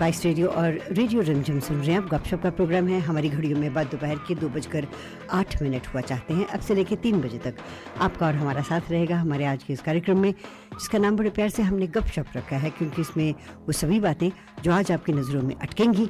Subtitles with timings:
[0.00, 3.58] Spice Radio और radio रिमझिम सुन रहे हैं। आप गपशप का प्रोग्राम है। हमारी घड़ियों
[3.58, 4.86] में बाद दोपहर के दो बजकर
[5.30, 7.56] आठ मिनट हुआ चाहते हैं। अब से लेकर तीन बजे तक
[7.98, 10.32] आपका और हमारा साथ रहेगा हमारे आज के इस कार्यक्रम में,
[10.72, 13.32] जिसका नाम बड़े प्यार से हमने गपशप रखा है, क्योंकि इसमें
[13.66, 14.30] वो सभी बातें
[14.62, 16.08] जो आज आपकी नज़रों में अटकेंगी।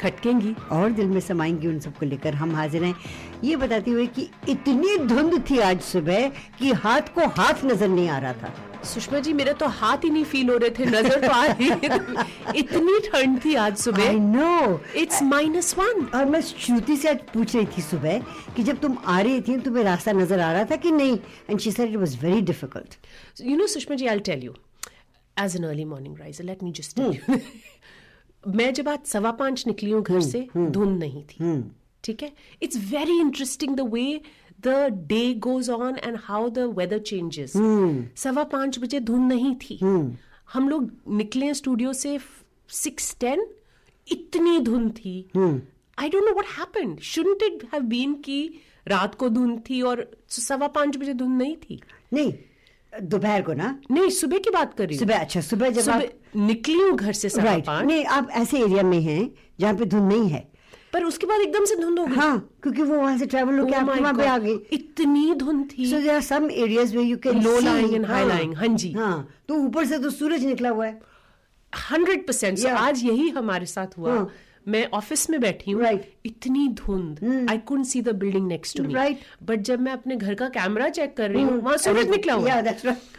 [0.00, 2.94] खटकेंगी और दिल में समाएँगी उन सबको लेकर हम हाजिर हैं।
[3.44, 8.08] ये बताते हुए कि इतनी धुंध थी आज सुबह कि हाथ को हाथ नज़र नहीं
[8.08, 11.20] आ रहा था। सुषमा जी मेरे तो हाथ ही नहीं फील हो रहे थे नज़र
[11.20, 11.68] तो आ रही
[12.58, 17.20] इतनी ठंड थी आज सुबह। I know it's minus one और मैं श्रुति से आज
[17.34, 18.18] पूछ रही थी सुबह
[18.56, 21.18] कि जब तुम आ रही थी तुम्हें रास्ता नज़र आ रहा था कि नहीं?
[21.50, 22.96] And she said it was very difficult
[23.42, 24.54] you know Sushma ji I tell you
[25.36, 27.38] as an early morning riser let me just tell you
[28.46, 31.62] मैं जब आज सवा पाँच निकली हूँ घर से धुंध नहीं थी।
[32.04, 32.32] ठीक है?
[32.62, 34.20] It's very interesting the way
[34.60, 34.74] the
[35.08, 37.52] day goes on and how the weather changes
[38.22, 39.78] सवा पाँच बजे धुंध नहीं थी।
[40.52, 42.18] हम लोग निकले स्टूडियो से
[42.68, 43.46] सिक्स टेन
[44.08, 48.42] इतनी धुंध थी। I don't know what happened shouldn't it have been की
[48.88, 51.80] रात को धुंध थी और सवा पाँच बजे धुंध नहीं थी?
[52.12, 52.32] नहीं
[52.92, 53.78] दोपहर को ना?
[53.90, 57.12] नहीं सुबह की बात कर रही हूँ। सुबह अच्छा सुबह जब सुबह निकली हूँ घर
[57.12, 57.86] से राइट right.
[57.86, 60.48] नहीं आप ऐसे एरिया में हैं जहाँ पे धुंध नहीं है।
[60.92, 63.78] पर उसके बाद एकदम से धुंध हो गई। हाँ क्योंकि वो वहाँ से ट्रेवल होकर
[63.78, 67.42] Oh वहाँ पे आ गई। इतनी धुंध थी। So there some areas where you can
[67.42, 70.86] low lying and high lying हाँ। जी। हाँ तो ऊपर से तो सूरज निकला हुआ
[70.86, 71.00] है।
[71.72, 72.66] Hundred percent.
[72.66, 74.28] आज यही हमारे साथ हुआ। हाँ।
[74.68, 76.02] मैं ऑफ़िस में बैठी हूँ right.
[76.26, 80.16] इतनी धुंध। I couldn't see the building next to me right but जब मैं अपने
[80.16, 82.60] घर का कैमरा चेक कर रही हूँ वहाँ सूरज निकला हुआ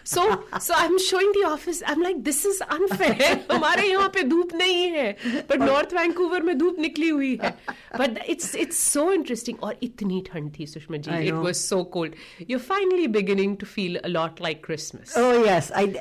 [0.05, 0.23] so
[0.59, 4.23] so I am showing the office I am like this is unfair हमारे यहाँ पे
[4.23, 5.11] धूप नहीं है
[5.49, 7.55] बट नॉर्थ वैंकूवर में धूप निकली हुई है.
[7.99, 11.27] But it's it's so interesting और इतनी ठंड थी Sushma ji.
[11.27, 15.93] It was so cold you're finally beginning to feel a lot like Christmas oh yes I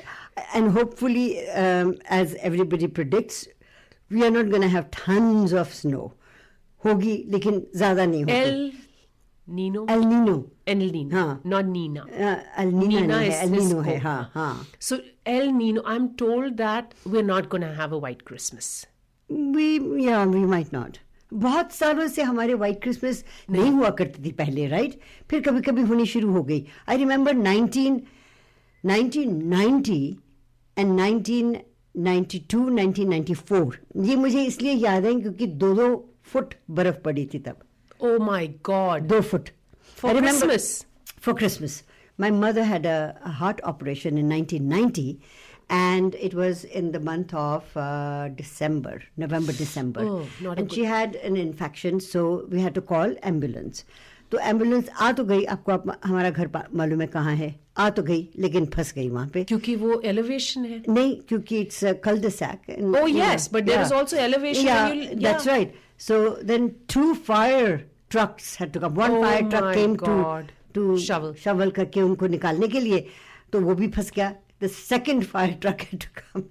[0.59, 1.26] And hopefully,
[4.13, 6.06] we are not going to have tons of snow.
[6.85, 8.72] होगी लेकिन ज्यादा नहीं होगी El
[9.57, 9.85] Nino.
[9.90, 10.34] El Nino
[10.68, 11.16] El Nino.
[11.16, 11.41] हाँ.
[11.53, 12.06] Not Nina.
[12.63, 13.81] El Nino Nina नहीं is है El Nino Cisco.
[13.90, 18.02] है हाँ हाँ So El Nino, I'm told that we're not going to have a
[18.07, 18.72] white Christmas.
[19.56, 19.66] we
[20.03, 20.97] yeah we might not
[21.34, 25.00] बहुत सालों से हमारे व्हाइट क्रिसमस नहीं हुआ करती थी पहले राइट
[25.30, 28.00] फिर कभी कभी होनी शुरू हो गई आई रिमेम्बर 19
[28.85, 30.00] 1990
[30.78, 31.57] एंड
[31.97, 35.88] 1992 1994 ये मुझे इसलिए याद है क्योंकि दो दो
[36.34, 37.66] फुट बर्फ पड़ी थी तब
[38.07, 39.07] Oh my God.
[39.13, 39.50] दो foot
[40.02, 40.68] For Christmas.
[41.25, 41.74] for Christmas.
[42.24, 43.00] My mother had a,
[43.30, 45.19] a heart operation in 1990,
[45.78, 48.94] and it was in the month of uh, December,
[49.24, 50.06] November, December.
[50.12, 52.24] Oh, not a and good- she had an infection, so
[52.56, 53.84] we had to call ambulance.
[54.34, 58.03] तो ambulance आ तो गई। आपको आप हमारा घर मालूम है कहाँ है। आ तो
[58.03, 61.81] गई लेकिन फंस गई वहाँ पे। क्योंकि वो एलिवेशन है। नहीं क्योंकि it's
[62.31, 67.77] cul-de-sac oh yes but there is also elevation that's right so then two fire
[68.11, 70.23] trucks had to come one fire truck came to
[70.75, 73.06] to shovel shovel करके उनको निकालने के लिए
[73.53, 76.43] तो वो भी फंस गया। The second fire truck had to come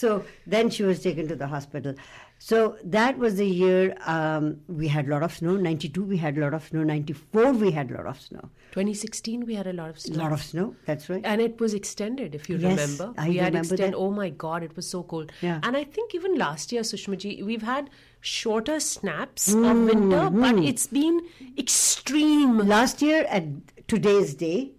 [0.00, 0.16] so
[0.48, 1.94] then she was taken to the hospital
[2.40, 5.56] So that was the year um, we had a lot of snow.
[5.56, 6.84] 92 we had a lot of snow.
[6.84, 8.48] 94 we had a lot of snow.
[8.72, 10.16] 2016 we had a lot of snow.
[10.16, 10.76] A lot of snow.
[10.86, 11.20] That's right.
[11.24, 13.14] And it was extended, if you Yes, remember.
[13.20, 13.92] I we remember extend.
[13.94, 13.96] that.
[13.98, 15.32] Oh my God, it was so cold.
[15.42, 15.58] Yeah.
[15.64, 17.90] And I think even last year, Sushmaji, we've had
[18.20, 21.20] shorter snaps Hmm, of winter, but it's been
[21.58, 22.58] extreme.
[22.58, 23.44] Last year at
[23.88, 24.72] today's day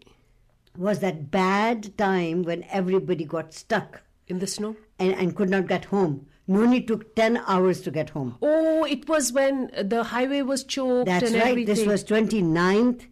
[0.78, 4.77] was that bad time when everybody got stuck In the snow.
[4.99, 6.27] and, and could not get home.
[6.47, 8.37] Noni took 10 hours to get home.
[8.43, 11.47] Oh, it was when the highway was choked That's and right.
[11.49, 11.75] everything.
[11.75, 13.05] This was 29th.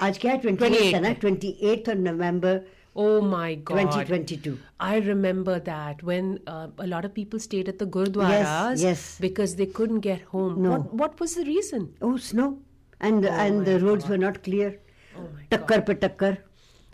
[0.00, 2.52] आज क्या है 28th है ना 28th 28th of November
[2.94, 3.78] Oh my God.
[3.78, 4.58] 2022.
[4.78, 9.18] I remember that when uh, a lot of people stayed at the Gurdwaras yes.
[9.18, 10.62] because they couldn't get home.
[10.62, 10.72] No.
[10.72, 11.94] What, what was the reason?
[12.02, 12.58] Oh, snow.
[13.00, 14.78] And and my the roads were not clear.
[15.16, 16.36] Oh my टक्कर पे टक्कर.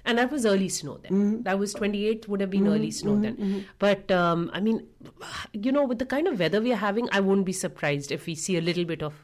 [0.04, 1.12] And that was early snow then.
[1.12, 1.42] Mm-hmm.
[1.42, 3.66] That was 28th would have been early snow then.
[3.78, 4.86] But um, I mean,
[5.52, 8.24] you know, with the kind of weather we are having, I won't be surprised if
[8.26, 9.18] we see a little bit of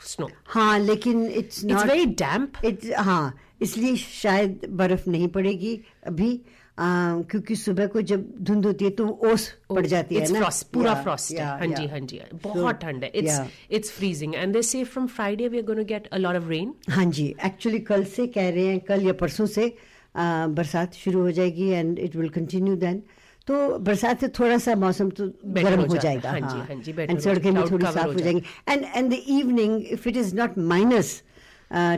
[0.00, 0.28] snow.
[0.54, 2.56] हाँ लेकिन it's not it's very damp.
[2.64, 5.74] It's हाँ इसलिए शायद बर्फ नहीं पड़ेगी
[6.06, 6.30] अभी
[6.78, 6.86] आ,
[7.30, 10.64] क्योंकि सुबह को जब धुंध होती है तो ओस पड़ जाती है it's ना frost,
[10.72, 11.36] पूरा Yeah, frost है.
[11.38, 11.90] yeah, हाँ जी, yeah.
[11.90, 12.20] हाँ जी.
[12.44, 13.12] बहुत ठंड है.
[13.12, 13.48] It's yeah.
[13.78, 16.48] it's freezing, and they say from Friday we are going to get a lot of
[16.48, 16.72] rain.
[16.90, 19.72] हाँ जी एक्चुअली कल से कह रहे हैं कल या परसों से आ,
[20.17, 23.03] बरसात शुरू हो जाएगी and it will continue then
[23.47, 26.67] तो बरसात से थोड़ा सा मौसम तो गर्म हो हो। जाएगा, जाएगा हाँ। हाँ
[27.09, 30.35] एंड सड़कें भी थोड़ी साफ़ हो हो जाएँगी। And and the evening if it is
[30.35, 31.21] not minus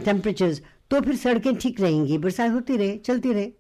[0.06, 0.62] temperatures
[0.92, 3.51] तो फिर सड़कें ठीक रहेंगी। बरसात होती रहे चलती रहे।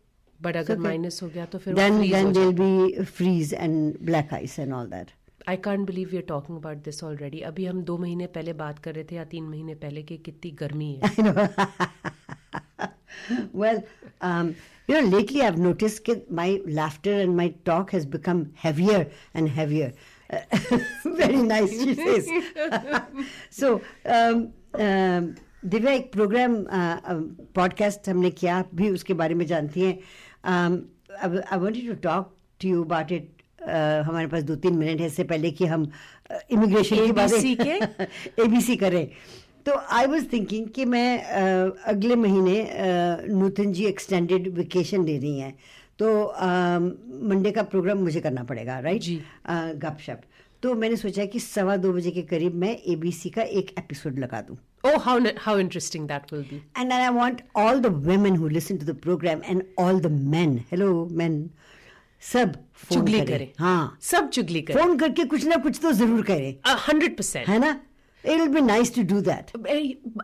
[0.41, 4.59] बट अगर माइनस हो गया तो फिर then हो there'll be freeze and black ice
[4.59, 5.07] and all that.
[5.49, 8.93] I can't believe are talking about this already अभी हम दो महीने पहले बात कर
[8.95, 11.09] रहे थे या तीन महीने पहले कि कितनी गर्मी है।
[13.53, 13.83] well,
[14.21, 14.55] um,
[14.87, 19.49] you know, lately I've noticed that my laughter and my talk has become heavier and
[19.49, 19.93] heavier.
[21.05, 22.29] very nice, she says.
[23.49, 25.35] so, um, um,
[25.65, 26.53] Divya एक प्रोग्राम
[27.55, 29.97] पॉडकास्ट हमने किया आप भी उसके बारे में जानती हैं
[30.45, 33.43] I wanted to talk to you about it
[34.07, 35.89] हमारे पास दो तीन मिनट है इससे पहले कि हम
[36.51, 39.05] इमिग्रेशन की बातें एबीसी करें
[39.65, 45.17] तो आई वॉज़ थिंकिंग कि मैं uh, अगले महीने uh, Nutan ji extended vacation ले
[45.17, 45.53] रही हैं।
[45.99, 46.07] तो
[47.29, 50.21] मंडे uh, का प्रोग्राम मुझे करना पड़ेगा राइट जी। गपशप।
[50.63, 54.41] तो मैंने सोचा कि सवा दो बजे के करीब मैं एबीसी का एक एपिसोड लगा
[54.41, 55.13] दूँ। Oh, how
[55.43, 56.57] how interesting that will be!
[56.81, 60.53] And I want all the women who listen to the program and all the men,
[60.69, 60.91] hello
[61.21, 61.33] men,
[62.21, 62.53] सब
[62.91, 66.55] चुगली करें। हाँ। सब चुगली करें। फ़ोन करके कुछ ना कुछ तो ज़रूर करें।
[66.87, 67.79] हंड्रेड परसेंट है ना?
[68.23, 69.51] It will be nice to do that.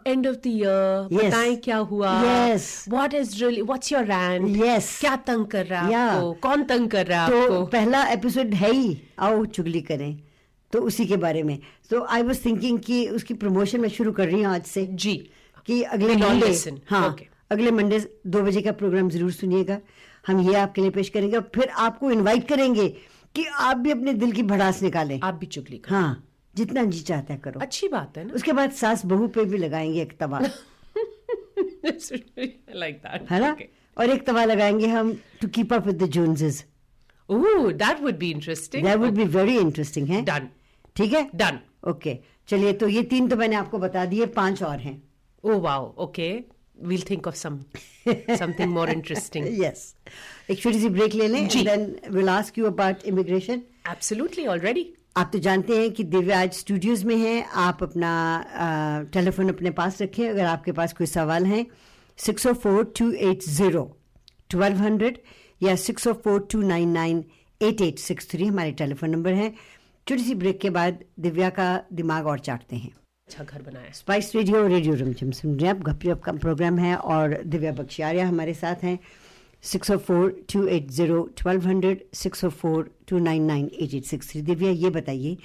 [0.06, 1.08] End of the year.
[1.10, 1.24] Yes.
[1.34, 2.10] बताएँ क्या हुआ?
[2.24, 2.66] Yes.
[2.90, 3.62] What is really?
[3.62, 4.50] What's your rant?
[4.64, 4.90] Yes.
[5.00, 6.10] क्या तंग कर रहा है Yeah.
[6.16, 6.34] आपको?
[6.42, 7.66] कौन तंग कर रहा है तो आपको?
[7.76, 10.20] पहला एपिसोड है ही आओ चुगली करें
[10.74, 11.58] तो उसी के बारे में
[11.90, 15.16] तो आई वॉज़ थिंकिंग कि उसकी प्रमोशन मैं शुरू कर रही हूँ आज से जी
[15.68, 16.52] कि अगले मंडे
[16.90, 17.28] हाँ Okay.
[17.52, 19.78] अगले मंडे दो बजे का प्रोग्राम ज़रूर सुनिएगा
[20.28, 22.88] हम ये आपके लिए पेश करेंगे और फिर आपको इनवाइट करेंगे
[23.36, 26.08] कि आप भी अपने दिल की भड़ास निकालें आप भी चुगली हाँ
[26.58, 29.58] जितना जी चाहता है करो। अच्छी बात है ना। उसके बाद सास बहू पे भी
[29.58, 30.40] लगाएँगे एक तवा।
[32.76, 33.58] लाइक दैट है ना?
[33.98, 36.66] और एक तवा लगाएँगे हम to keep up with the Joneses
[37.30, 40.22] oh that would be interesting that would be very interesting है?
[40.22, 40.50] डन
[40.96, 41.30] ठीक है?
[41.36, 41.60] डन
[41.90, 42.18] ओके
[42.48, 45.02] चलिए तो ये तीन तो मैंने आपको बता दिए पाँच और हैं।
[45.44, 46.56] ओह wow okay
[46.88, 47.58] we'll think of some
[48.40, 49.46] something more interesting.
[49.64, 49.96] Yes
[50.52, 53.62] एक छोटी सी ब्रेक ले लें। Then will ask you about immigration
[53.92, 54.44] absolutely.
[54.54, 54.84] Already?
[55.18, 60.02] आप तो जानते हैं कि दिव्या आज स्टूडियोज में हैं। आप अपना टेलीफोन अपने पास
[60.02, 61.66] रखें। अगर आपके पास कोई सवाल है
[62.18, 63.84] six oh four two eight zero
[64.50, 65.22] twelve hundred
[65.64, 67.24] या six oh four two nine nine
[67.62, 69.50] eight eight six three हमारे टेलीफोन नंबर है।
[70.08, 72.92] छोटी सी ब्रेक के बाद दिव्या का दिमाग और चाटते हैं।
[73.28, 76.96] अच्छा घर बनाया। स्पाइस रेडियो रेडियो रमझम सुन रहे हैं। आप गपशप का प्रोग्राम है
[76.96, 79.00] और दिव्या बख्शियारिया हमारे साथ हैं।
[79.66, 85.38] 604-280-1200 604-299-8863 दिव्या ये बताइए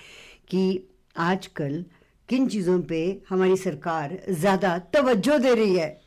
[0.48, 1.84] कि आजकल
[2.28, 6.00] किन चीज़ों पे हमारी सरकार ज़्यादा तवज्जो दे रही है?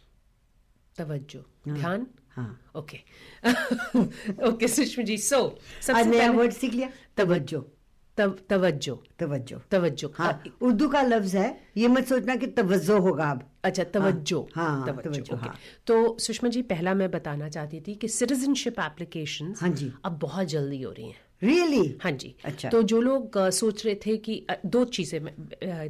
[0.98, 2.08] तवज्जो हाँ, ध्यान?
[2.30, 2.98] हाँ। Okay.
[4.48, 7.72] Okay Sushma ji so सबसे पहले वर्ड सीख लिया। तवज्जो।
[8.18, 13.30] तव, तवज्जो। तवज्जो। तवज्जो। हाँ उर्दू का लफ्ज है ये मत सोचना कि तवज्जो होगा
[13.32, 15.56] अब। अच्छा तवज्जो। हाँ, तवज्जो तवज्जो, हाँ।
[15.88, 20.48] तो सुषमा जी पहला मैं बताना चाहती थी कि सिटीजनशिप एप्लीकेशंस हाँ जी। अब बहुत
[20.48, 22.04] जल्दी हो रही हैं। Really really?
[22.04, 25.26] हाँ जी। अच्छा। तो जो लोग सोच रहे थे कि दो चीज़ें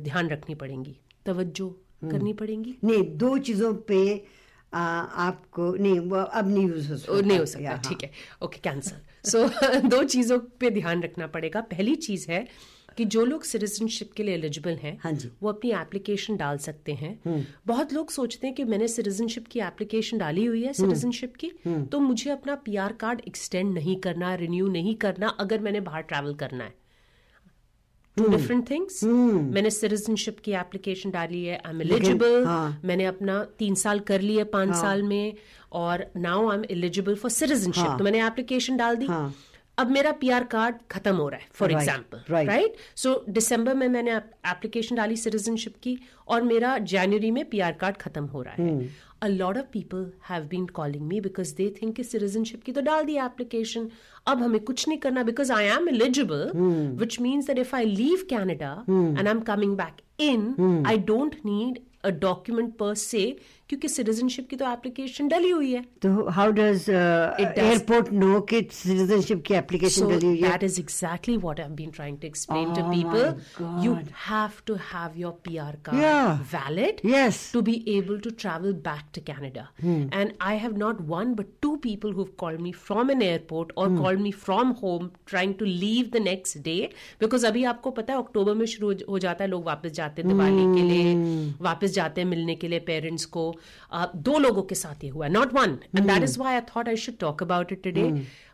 [0.03, 1.67] ध्यान रखनी पड़ेंगी। तवज्जो
[2.03, 2.75] करनी पड़ेंगी?
[2.83, 4.25] नहीं दो चीज़ों पे
[4.73, 8.11] आ, आपको नहीं वो अब नहीं यूज़ हो सकता नहीं हो सकता। हाँ। ठीक है।
[8.43, 12.47] ओके कैंसल सो so, दो चीज़ों पे ध्यान रखना पड़ेगा। पहली चीज़ है
[12.97, 16.93] कि जो लोग सिटीजनशिप के लिए एलिजिबल हैं हाँ जी। वो अपनी एप्लीकेशन डाल सकते
[16.93, 21.51] हैं। बहुत लोग सोचते हैं कि मैंने सिटीजनशिप की एप्लीकेशन डाली हुई है सिटीजनशिप की
[21.91, 26.33] तो मुझे अपना पीआर कार्ड एक्सटेंड नहीं करना रिन्यू नहीं करना अगर मैंने बाहर ट्रैवल
[26.35, 26.73] करना है।
[28.17, 32.45] टू डिफरेंट थिंग्स मैंने सिटीजनशिप की एप्लीकेशन डाली है आई एम एलिजिबल।
[32.85, 34.81] मैंने अपना तीन साल कर लिए पाँच हाँ.
[34.81, 35.33] साल में।
[35.73, 37.97] और now I am eligible for citizenship.
[37.97, 39.33] तो मैंने एप्लीकेशन डाल दी। हाँ।
[39.77, 44.11] अब मेरा पीआर कार्ड खत्म हो रहा है फॉर एग्ज़ाम्पल राइट सो दिसंबर में मैंने
[44.11, 48.89] एप्लीकेशन डाली सिटीजनशिप की और मेरा जनवरी में पीआर कार्ड खत्म हो रहा है।
[49.21, 52.81] A lot of people have been calling me because they think कि सिटीजनशिप की तो
[52.81, 53.89] डाल दी एप्लीकेशन
[54.27, 56.51] अब हमें कुछ नहीं करना because I am eligible
[56.99, 61.35] which means that if I leave Canada and I am coming back in I don't
[61.45, 63.25] need a document per se
[63.69, 69.43] क्योंकि सिटीजनशिप की तो एप्लीकेशन डली हुई है। तो हाउ डज एयरपोर्ट नो कि सिटीजनशिप
[69.47, 70.49] की application डली हुई है?
[70.49, 73.93] That is exactly what I am been trying to explain to people you
[74.27, 79.21] have to have your PR card valid yes to be able to travel back to
[79.31, 83.21] Canada and I have not one but two people who have called me from an
[83.21, 86.77] airport और called me from home trying to leave the next day
[87.19, 90.31] because अभी आपको पता है अक्टूबर में शुरू हो जाता है लोग वापस जाते हैं
[90.31, 91.61] दिवाली के लिए hmm.
[91.61, 93.53] वापस जाते हैं मिलने के लिए पेरेंट्स को।
[93.93, 96.89] Uh, दो लोगों के साथ ये हुआ not one and that is why I thought
[96.89, 98.09] I should talk about it today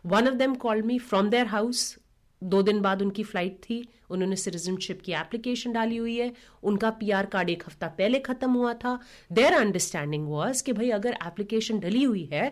[0.06, 1.96] one of them called me from their house
[2.42, 3.86] दो दिन बाद उनकी फ़्लाइट थी.
[4.10, 6.32] उन्होंने सिटीजनशिप की एप्लीकेशन डाली हुई है.
[6.62, 8.98] उनका पीआर कार्ड एक हफ़्ता पहले खत्म हुआ था.
[9.30, 12.46] देयर अंडरस्टैंडिंग वॉज़ कि भाई अगर एप्लीकेशन डली हुई है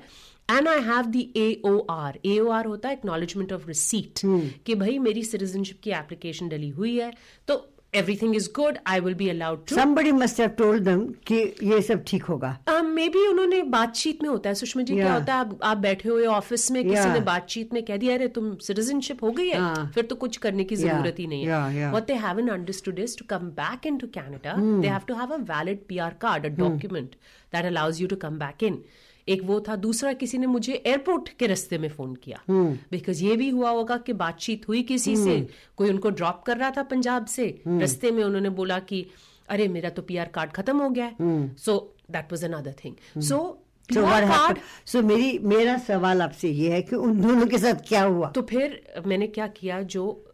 [0.50, 4.21] and I have the A O R A O R होता है एक्नॉलेजमेंट ऑफ़ रिसीट
[4.67, 7.12] कि भाई मेरी सिटीजनशिप की एप्लीकेशन डली हुई है.
[7.49, 7.55] तो
[7.95, 11.80] everything is good i will be allowed to somebody must have told them कि ये
[11.83, 15.04] सब ठीक होगा मे um, बी उन्होंने बातचीत में होता है सुषमा जी yeah.
[15.04, 16.92] क्या होता है आप, आप बैठे हुए ऑफ़िस में yeah.
[16.92, 19.87] किसी ने बातचीत में कह दिया अरे तुम सिटीजनशिप हो गई है yeah.
[19.95, 21.18] फिर तो कुछ करने की ज़रूरत.
[21.18, 25.09] ही नहीं है what they haven't understood is to come back into Canada they have
[25.09, 27.14] to have a valid PR card a document
[27.52, 28.83] that allows you to come back in
[29.28, 32.42] एक वो था दूसरा किसी ने मुझे एयरपोर्ट के रस्ते में फ़ोन किया।
[32.90, 36.70] बिकॉज़ ये भी हुआ होगा कि बातचीत हुई किसी से कोई उनको ड्रॉप कर रहा
[36.70, 39.06] था पंजाब से रस्ते में उन्होंने बोला कि
[39.49, 41.12] अरे मेरा तो पीआर कार्ड खत्म हो गया
[41.58, 46.82] so that was another thing so so card so मेरी मेरा सवाल आपसे ये है
[46.82, 48.30] कि उन दोनों के साथ क्या हुआ?
[48.30, 50.25] तो फिर मैंने क्या किया जो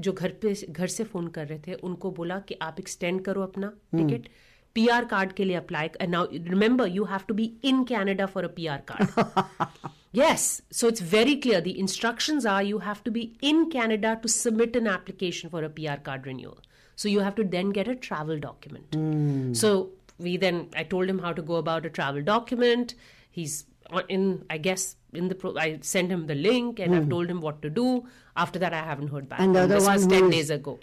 [0.00, 3.42] जो घर पे घर से फ़ोन कर रहे थे उनको बोला कि आप एक्सटेंड करो
[3.42, 4.28] अपना ticket
[4.74, 5.90] PR card ke liye apply.
[6.00, 9.08] And now remember, you have to be in Canada for a PR card.
[10.12, 10.62] yes.
[10.70, 11.60] So it's very clear.
[11.60, 15.68] The instructions are you have to be in Canada to submit an application for a
[15.68, 16.58] PR card renewal.
[16.96, 18.90] So you have to then get a travel document.
[18.92, 19.56] Mm.
[19.56, 22.94] So we then, I told him how to go about a travel document.
[23.30, 23.66] He's
[24.08, 26.96] in, I guess, in the pro- I sent him the link and mm.
[26.96, 27.10] I've hmm.
[27.10, 28.06] told him what to do.
[28.36, 29.40] After that, I haven't heard back.
[29.40, 30.80] And the other this one was ten days ago.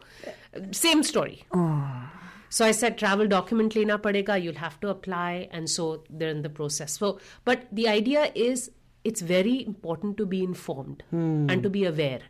[0.71, 1.43] Same story.
[1.53, 2.09] Oh.
[2.51, 5.47] So I said travel document lena padega, you'll have to apply.
[5.51, 6.97] And so they're in the process.
[6.99, 8.69] So but the idea is
[9.05, 11.49] it's very important to be informed hmm.
[11.49, 12.21] and to be aware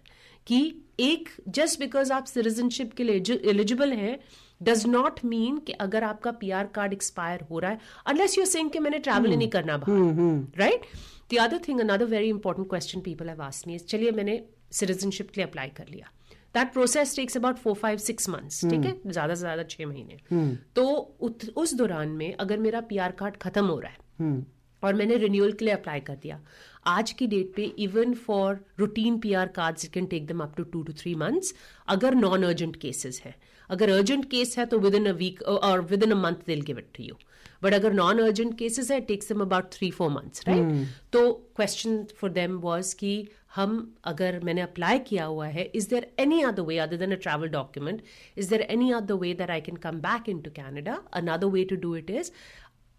[0.47, 0.59] कि
[0.99, 4.17] एक just because आप citizenship के लिए eligible हैं
[4.63, 8.69] does not mean कि अगर आपका PR card expire हो रहा है अनलेस यू सिंग
[8.71, 10.85] कि मैंने ट्रैवल ही नहीं करना बाहर right
[11.33, 14.41] the other thing another very important question people have asked me चलिए मैंने
[14.79, 16.11] सिटीजनशिप के लिए अप्लाई कर लिया
[16.55, 18.95] that process takes about four five six months ठीक है?
[19.07, 20.55] ज़्यादा से ज़्यादा छह महीने। Hmm.
[20.75, 24.41] तो उस दौरान में अगर मेरा पीआर कार्ड खत्म हो रहा है hmm.
[24.83, 26.39] और मैंने रिन्यूअल के लिए अप्लाई कर दिया
[26.87, 30.63] आज की डेट पे even for routine P R card can take them up to
[30.65, 31.53] two two three months
[31.87, 33.35] अगर नॉन अर्जेंट केसेस है।
[33.69, 36.79] अगर अर्जेंट केस है तो विद इन अ वीक और within a month they'll give
[36.79, 37.17] it to you
[37.63, 42.03] but अगर non urgent cases है takes them about three four months right तो question
[42.21, 43.13] for them was कि
[43.55, 43.75] हम
[44.11, 47.49] अगर मैंने अप्लाई किया हुआ है is there any other way other than a travel
[47.55, 48.01] document
[48.37, 51.75] is there any other way that I can come back into Canada another way to
[51.85, 52.31] do it is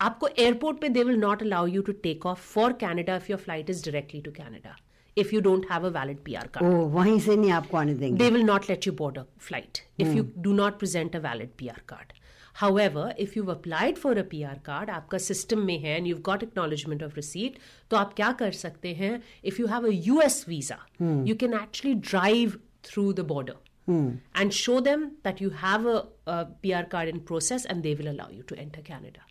[0.01, 3.41] आपको airport पे they will not allow you to take off for Canada if your
[3.41, 4.77] flight is directly to Canada
[5.17, 6.67] if you don't have a valid PR card.
[6.67, 8.19] Oh, वहीं से नहीं आपको आने देंगे.
[8.25, 10.17] They will not let you board a flight if hmm.
[10.17, 12.15] you do not present a valid PR card.
[12.55, 16.43] However, if you've applied for a PR card, आपका system में है and you've got
[16.43, 17.59] acknowledgement of receipt,
[17.91, 19.21] तो आप क्या कर सकते हैं?
[19.45, 21.27] If you have a US visa, hmm.
[21.27, 23.57] you can actually drive through the border.
[23.87, 24.09] Hmm.
[24.35, 28.11] And show them that you have a, a PR card in process and they will
[28.13, 29.29] allow you to enter Canada.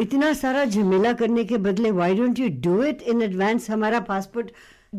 [0.00, 4.50] इतना सारा झमेला करने के बदले why don't you do it in advance हमारा passport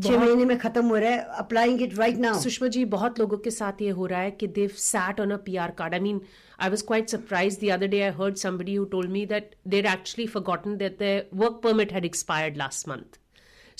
[0.03, 3.37] छह महीने में खत्म हो रहा है applying it right now Sushma ji बहुत लोगों
[3.45, 6.21] के साथ ये हो रहा है कि they've sat on a PR card I mean
[6.60, 9.86] I was quite surprise the other day I heard somebody who told me that there
[9.86, 13.18] actually forgotten that the work permit had expired last month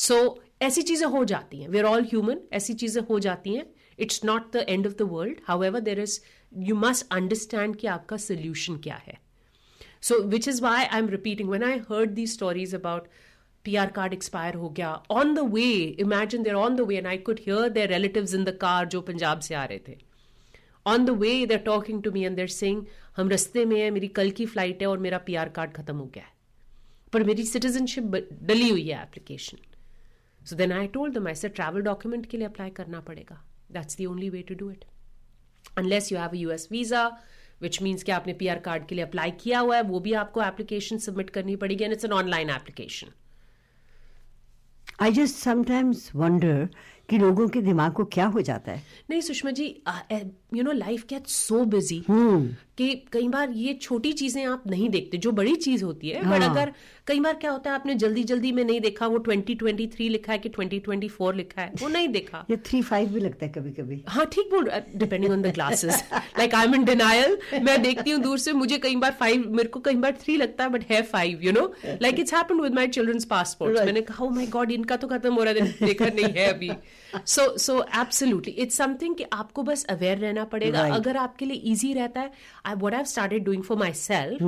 [0.07, 0.19] so
[0.63, 3.67] ऐसी चीजें हो जाती हैं we are all human ऐसी चीजें हो जाती हैं
[4.07, 6.21] it's not the end of the world however there is
[6.69, 9.19] you must understand कि आपका सोल्यूशन क्या है
[10.09, 13.09] so which is why I am repeating when I heard the stories about
[13.65, 15.01] PR card expire ho gaya.
[15.11, 18.45] On the way, imagine they're on the way, and I could hear their relatives in
[18.45, 19.97] the car jo Punjab se aa rahe the.
[20.90, 22.82] On the way, they're talking to me and they're saying,
[23.16, 25.96] हम रस्ते में है मेरी कल की flight है और मेरा पी आर कार्ड खत्म
[25.96, 26.32] हो गया है.
[27.14, 28.04] पर मेरी सिटीजनशिप
[28.52, 29.58] डली हुई है application
[30.42, 33.42] so then I told them ऐसे ट्रैवल डॉक्यूमेंट के लिए अप्लाई करना पड़ेगा.
[33.72, 34.86] That's the only way to do it
[35.78, 37.06] unless you have U S visa
[37.62, 40.14] which means कि आपने पी आर कार्ड के लिए अप्लाई किया हुआ है वो भी
[40.22, 43.14] आपको एप्लीकेशन सबमिट करनी पड़ेगी and it's an online application
[45.02, 46.68] I just sometimes wonder
[47.10, 48.84] कि लोगों के दिमाग को क्या हो जाता है?
[49.10, 49.66] नहीं Sushma ji
[50.56, 52.04] you know life get so busy
[52.80, 56.34] कि कई बार ये छोटी चीज़ें आप नहीं देखते जो बड़ी चीज़ होती है हाँ.
[56.34, 56.72] बट अगर
[57.08, 60.10] कई बार क्या होता है आपने जल्दी जल्दी में नहीं देखा वो ट्वेंटी ट्वेंटी थ्री
[60.10, 63.20] लिखा है कि ट्वेंटी ट्वेंटी फोर लिखा है वो नहीं देखा। ये थ्री फाइव भी
[63.20, 66.84] लगता है कभी कभी हाँ ठीक बोल depending on the glasses like I am in
[66.86, 70.38] denial मैं देखती हूँ दूर से मुझे कई बार फाइव मेरे को कई बार थ्री
[70.38, 74.02] लगता है बट है five you know like it's happened with my children's passport मैंने
[74.02, 76.72] कहा माई oh गॉड इनका तो खत्म हो रहा है देखा नहीं है अभी.
[77.26, 81.94] So so absolutely it's something कि आपको बस अवेयर रहना पड़ेगा। अगर आपके लिए इजी
[81.94, 82.32] रहता है
[82.69, 84.43] I what have started doing for my self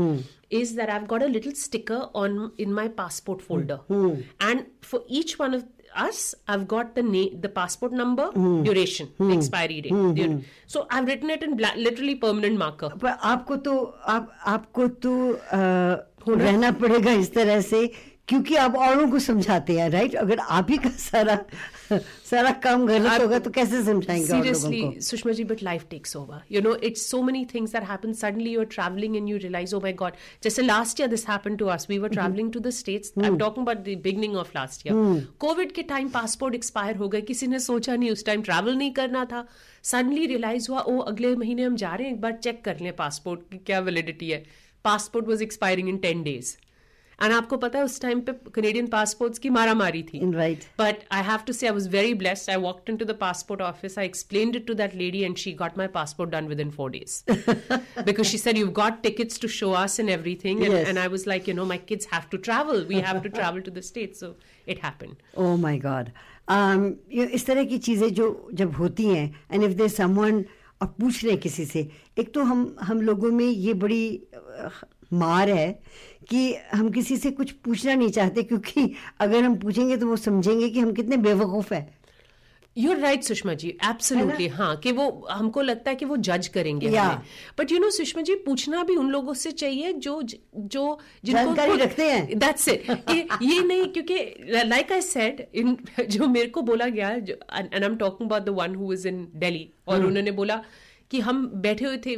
[0.56, 4.11] is that I've got a little sticker on in my passport folder, mm.
[4.49, 5.64] and for each one of
[6.04, 6.20] us,
[6.54, 8.52] I've got the name, the passport number, Hmm.
[8.68, 9.99] duration, the expiry date.
[10.18, 10.37] Dur-
[10.75, 12.90] So I've written it in bla- literally permanent marker.
[13.04, 13.75] पर आपको तो
[14.14, 15.62] आप आपको तो अ,
[16.28, 17.82] रहना पड़ेगा इस तरह से
[18.27, 21.37] क्योंकि आप औरों को समझाते हैं राइट अगर आप ही का सारा
[21.93, 26.61] सारा काम गलत होगा तो कैसे समझाएँगे seriously Sushma ji but life takes over you
[26.61, 29.79] know it's so many things that happen suddenly you are travelling and you realise oh
[29.79, 30.13] my God
[30.43, 33.37] जैसे last year this happen to us we were travelling to the States I am
[33.37, 37.21] talking about the beginning of last year COVID के time passport expire हो गए.
[37.23, 39.45] किसी ने सोचा नहीं उस time travel नहीं करना था.
[39.83, 42.95] सडनली रियलाइज़ हुआ ओ अगले महीने हम जा रहे हैं एक बार चेक कर लें
[42.95, 44.43] पासपोर्ट की क्या वैलिडिटी है.
[44.85, 46.55] Passport was expiring in ten days
[47.21, 51.03] and आपको पता है उस टाइम पे कनेडियन पासपोर्ट्स की मारा मारी थी right but
[51.11, 54.05] I have to say I was very blessed I walk into the passport office I
[54.05, 57.21] explain it to that lady and she got my passport done within four days
[58.03, 60.09] because she sir you got tickets to show us and
[60.45, 63.29] everything and I was like you know my kids have to travel we have to
[63.31, 64.35] travel to the state so
[64.67, 66.09] it happen oh my God
[66.49, 70.43] इस तरह की चीज़ें जो जब होती हैं and if they someone
[70.81, 71.87] और पूछ रहे हैं किसी से
[72.19, 74.03] एक तो हम हम लोगों में ये बड़ी
[75.13, 75.80] मार है
[76.30, 80.70] कि हम किसी से कुछ पूछना नहीं चाहते क्योंकि अगर हम पूछेंगे तो वो समझेंगे
[80.70, 82.01] कि हम कितने बेवकूफ़ हैं
[82.77, 83.77] You're right, Sushma ji.
[83.84, 84.50] Absolutely.
[84.51, 86.89] हाँ कि वो हमको लगता है कि वो जज करेंगे
[87.60, 90.22] but you know Sushma ji पूछना भी उन लोगों से चाहिए जो
[90.56, 92.89] जो जानकारी रखते हैं। दैट्स इट
[93.41, 94.18] ये नहीं क्योंकि
[94.65, 95.77] लाइक आई सेड इन
[96.10, 99.27] जो मेरे को बोला गया and I am talking about the one who is in
[99.36, 100.63] Delhi और उन्होंने बोला
[101.12, 102.15] कि हम बैठे हुए थे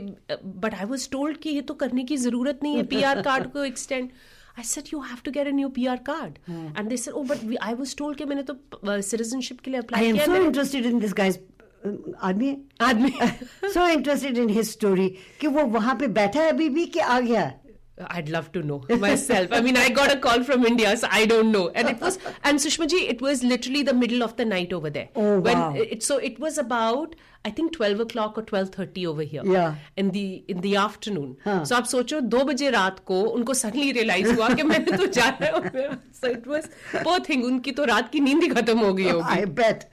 [0.63, 3.51] बट आई वॉज़ टोल्ड कि ये तो करने की ज़रूरत नहीं है पी आर कार्ड
[3.51, 4.09] को extend
[4.57, 7.23] I said you have to get a new P R card and they oh, oh
[7.23, 8.57] but I was told कि मैंने तो
[9.01, 11.39] सिटीजनशिप के लिए apply I am so interested in this guys
[12.21, 13.11] आदमी है। आदमी
[13.63, 15.09] so interested in his story
[15.41, 17.51] कि वो वहाँ पे बैठा है अभी भी कि आ गया
[18.16, 19.48] I'd love to know myself.
[19.50, 21.62] I mean, I got a call from India, so I don't know.
[21.70, 24.88] And it was, and Sushma ji, it was literally the middle of the night over
[24.88, 25.08] there.
[25.16, 25.74] Oh, when wow.
[25.74, 29.42] It, so it was about, I think, twelve o'clock or twelve thirty over here.
[29.56, 29.74] Yeah.
[29.96, 31.34] In the in the afternoon.
[31.44, 31.66] हाँ.
[31.66, 35.52] So आप सोचो दो बजे रात को उनको suddenly realise हुआ कि मैंने तो जाना
[35.58, 35.88] है
[36.22, 36.70] So it was
[37.02, 37.44] poor thing.
[37.52, 39.30] उनकी तो रात की नींद ही खत्म हो गई होगी.
[39.38, 39.84] आई बेट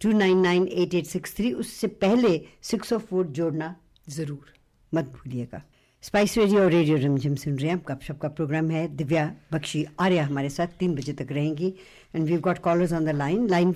[0.03, 2.41] two nine nine eight eight six three उससे पहले
[2.71, 3.75] सिक्स ओ फोर जोड़ना
[4.09, 4.53] ज़रूर
[4.93, 5.63] मत भूलिएगा।
[6.04, 9.86] स्पाइस रेडियो और रेडियो रिमझिम सुन रहे हैं आप गपशप का प्रोग्राम है दिव्या बख्शी
[10.00, 11.74] आर्या हमारे साथ तीन बजे तक रहेंगी
[12.16, 13.74] and we got callers on the line line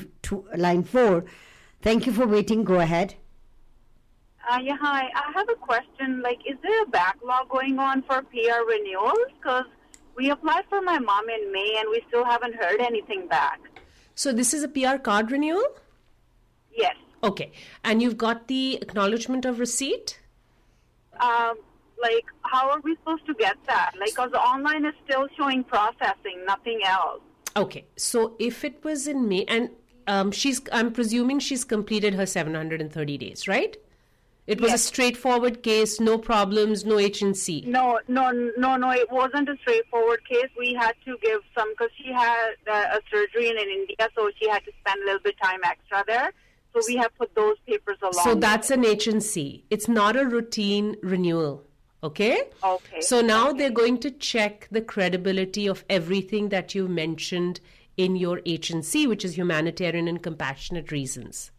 [0.65, 1.25] line four
[1.85, 3.17] thank you for waiting go ahead
[4.51, 4.99] Uh, yeah, hi.
[5.19, 6.13] I have a question.
[6.25, 9.33] Like, is there a backlog going on for PR renewals?
[9.33, 9.67] Because
[10.19, 13.67] we applied for my mom in May and we still haven't heard anything back.
[14.23, 15.67] so this is a pr card renewal
[16.73, 16.95] Yes.
[17.29, 17.45] okay
[17.91, 20.15] and you've got the acknowledgement of receipt
[21.13, 21.61] Um,
[22.00, 23.92] like, how are we supposed to get that?
[23.98, 27.20] Like, because online is still showing processing, nothing else.
[27.56, 29.70] Okay, so if it was in May, and
[30.06, 33.76] um, she's, I'm presuming she's completed her 730 days, right?
[34.46, 37.66] It was a straightforward case, no problems, no HNC.
[37.66, 38.90] No, no, no, no.
[38.90, 40.48] It wasn't a straightforward case.
[40.58, 44.30] We had to give some because she had uh, a surgery in, in India, so
[44.38, 46.32] she had to spend a little bit time extra there.
[46.74, 48.24] So we have put those papers along.
[48.24, 49.62] So that's an HNC.
[49.70, 51.64] It's not a routine renewal.
[52.04, 52.42] Okay?
[52.62, 53.58] Okay, So now okay.
[53.58, 57.60] they're going to check the credibility of everything that you've mentioned
[57.96, 61.50] in your HNC, which is humanitarian and compassionate reasons.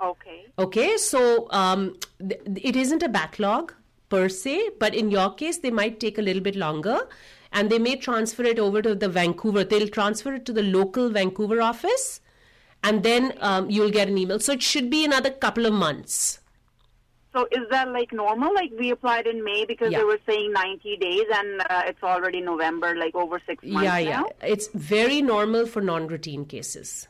[0.00, 0.46] Okay.
[0.58, 3.74] Okay, so um, th- it isn't a backlog
[4.08, 7.06] per se, but in your case, they might take a little bit longer
[7.52, 9.64] and they may transfer it over to the Vancouver.
[9.64, 12.20] They'll transfer it to the local Vancouver office
[12.82, 14.40] and then um, you'll get an email.
[14.40, 16.40] So it should be another couple of months.
[17.36, 18.54] So is that like normal?
[18.54, 19.98] Like we applied in May because Yeah.
[19.98, 23.98] they were saying 90 days and uh, it's already November, like over six months yeah,
[23.98, 24.20] yeah.
[24.20, 24.26] now?
[24.42, 27.08] It's very normal for non routine cases.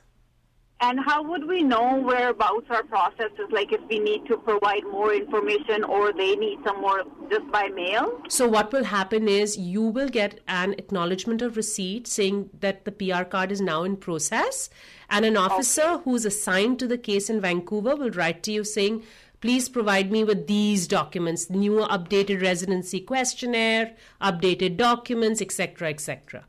[0.81, 3.51] And how would we know whereabouts our process is?
[3.51, 7.69] Like if we need to provide more information or they need some more just by
[7.69, 8.21] mail?
[8.29, 12.93] So what will happen is you will get an acknowledgement of receipt saying that the
[12.93, 14.69] PR card is now in process
[15.09, 19.03] and an officer who's assigned to the case in Vancouver will write to you saying
[19.41, 26.45] please provide me with these documents new updated residency questionnaire updated documents etc etc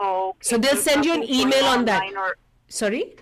[0.00, 0.38] okay.
[0.40, 2.12] So they'll send you an email on that.
[2.16, 2.36] Or
[2.68, 3.16] sorry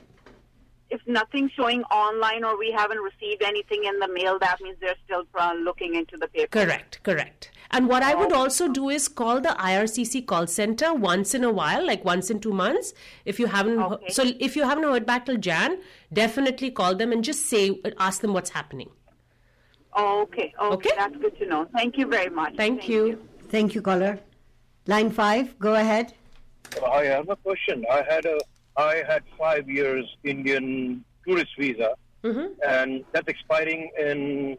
[0.91, 4.95] if nothing's showing online or we haven't received anything in the mail, that means they're
[5.05, 6.49] still uh, looking into the paper.
[6.49, 7.51] Correct, correct.
[7.71, 11.51] And what I would also do is call the IRCC call center once in a
[11.51, 12.93] while, like once in two months.
[13.25, 14.09] If you haven't, Okay.
[14.09, 15.79] so if you haven't heard back till Jan,
[16.13, 18.91] definitely call them and just say, ask them what's happening.
[19.95, 20.53] Oh, okay.
[20.61, 20.75] okay.
[20.75, 20.91] Okay.
[20.97, 21.67] That's good to know.
[21.73, 22.55] Thank you very much.
[22.57, 23.21] Thank, you.
[23.49, 24.21] Thank you, caller.
[24.87, 26.13] Line five, go ahead.
[26.87, 27.85] I have a question.
[27.91, 28.39] I had a
[28.77, 32.49] I had five years Indian tourist visa, mm-hmm.
[32.67, 34.59] and that's expiring in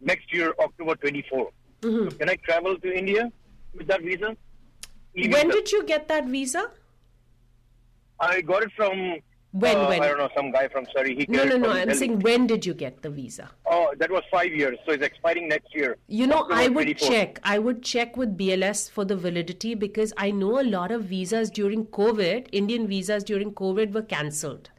[0.00, 1.50] next year, October 24.
[1.82, 3.30] So can I travel to India
[3.74, 4.36] with that visa?
[5.14, 5.30] E-visa.
[5.30, 6.70] When did you get that visa?
[8.20, 9.16] I got it from?
[9.52, 10.02] When, uh, when?
[10.02, 10.28] I don't know.
[10.36, 11.14] Some guy from Surrey.
[11.16, 11.70] He No, no, no.
[11.70, 11.94] I'm Delhi.
[11.98, 13.50] saying when did you get the visa?
[13.64, 15.96] Oh, that was five years, so it's expiring next year.
[16.08, 17.08] You know, I would 24.
[17.08, 17.40] check.
[17.44, 21.50] I would check with BLS for the validity because I know a lot of visas
[21.50, 24.70] during COVID, Indian visas during COVID were cancelled.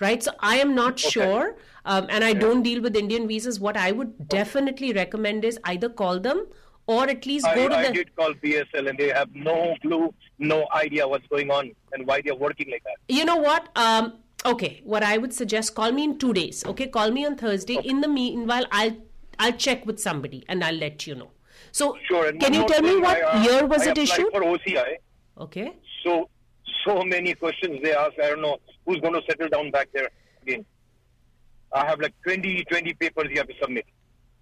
[0.00, 0.22] Right?
[0.22, 1.56] So I am not sure.
[1.84, 3.60] Um, and I don't deal with Indian visas.
[3.60, 6.46] What I would definitely recommend is either call them
[6.86, 7.92] or at least I, go to I the.
[7.92, 12.20] did call BSL, and they have no clue, no idea what's going on and why
[12.20, 12.96] they're working like that.
[13.08, 13.68] You know what?
[13.76, 16.64] Um, okay, what I would suggest, call me in two days.
[16.66, 17.78] Okay, call me on Thursday.
[17.84, 18.96] In the meanwhile, I'll
[19.38, 21.30] I'll check with somebody and I'll let you know.
[21.72, 22.32] So, Sure.
[22.32, 24.32] Can you tell me what I, uh, year was I it issued?
[24.32, 24.96] For OCI.
[25.38, 25.76] Okay.
[26.02, 26.28] so
[26.86, 28.12] so many questions they ask.
[28.22, 30.08] I don't know who's going to settle down back there
[30.42, 30.64] again.
[31.72, 33.86] I have like 20, 20 papers you have to submit.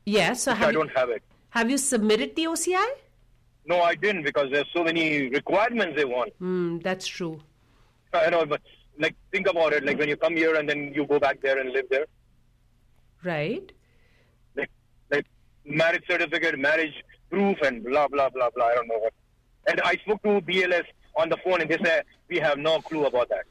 [0.07, 0.43] Yes.
[0.45, 1.23] So have I don't have it.
[1.51, 2.87] have you submitted the OCI?
[3.67, 6.33] No, I didn't because there's so many requirements they want.
[6.39, 7.41] Hmm, that's true.
[8.15, 8.63] I know, but
[8.99, 9.85] like think about it.
[9.85, 12.07] Like when you come here and then you go back there and live there.
[13.23, 13.71] Right.
[14.57, 14.71] Like
[15.11, 15.27] like
[15.67, 16.95] marriage certificate, marriage
[17.31, 18.67] proof, and blah blah blah blah.
[18.67, 19.13] I don't know what.
[19.69, 20.85] And I spoke to BLS
[21.19, 23.45] on the phone and they say, we have no clue about that.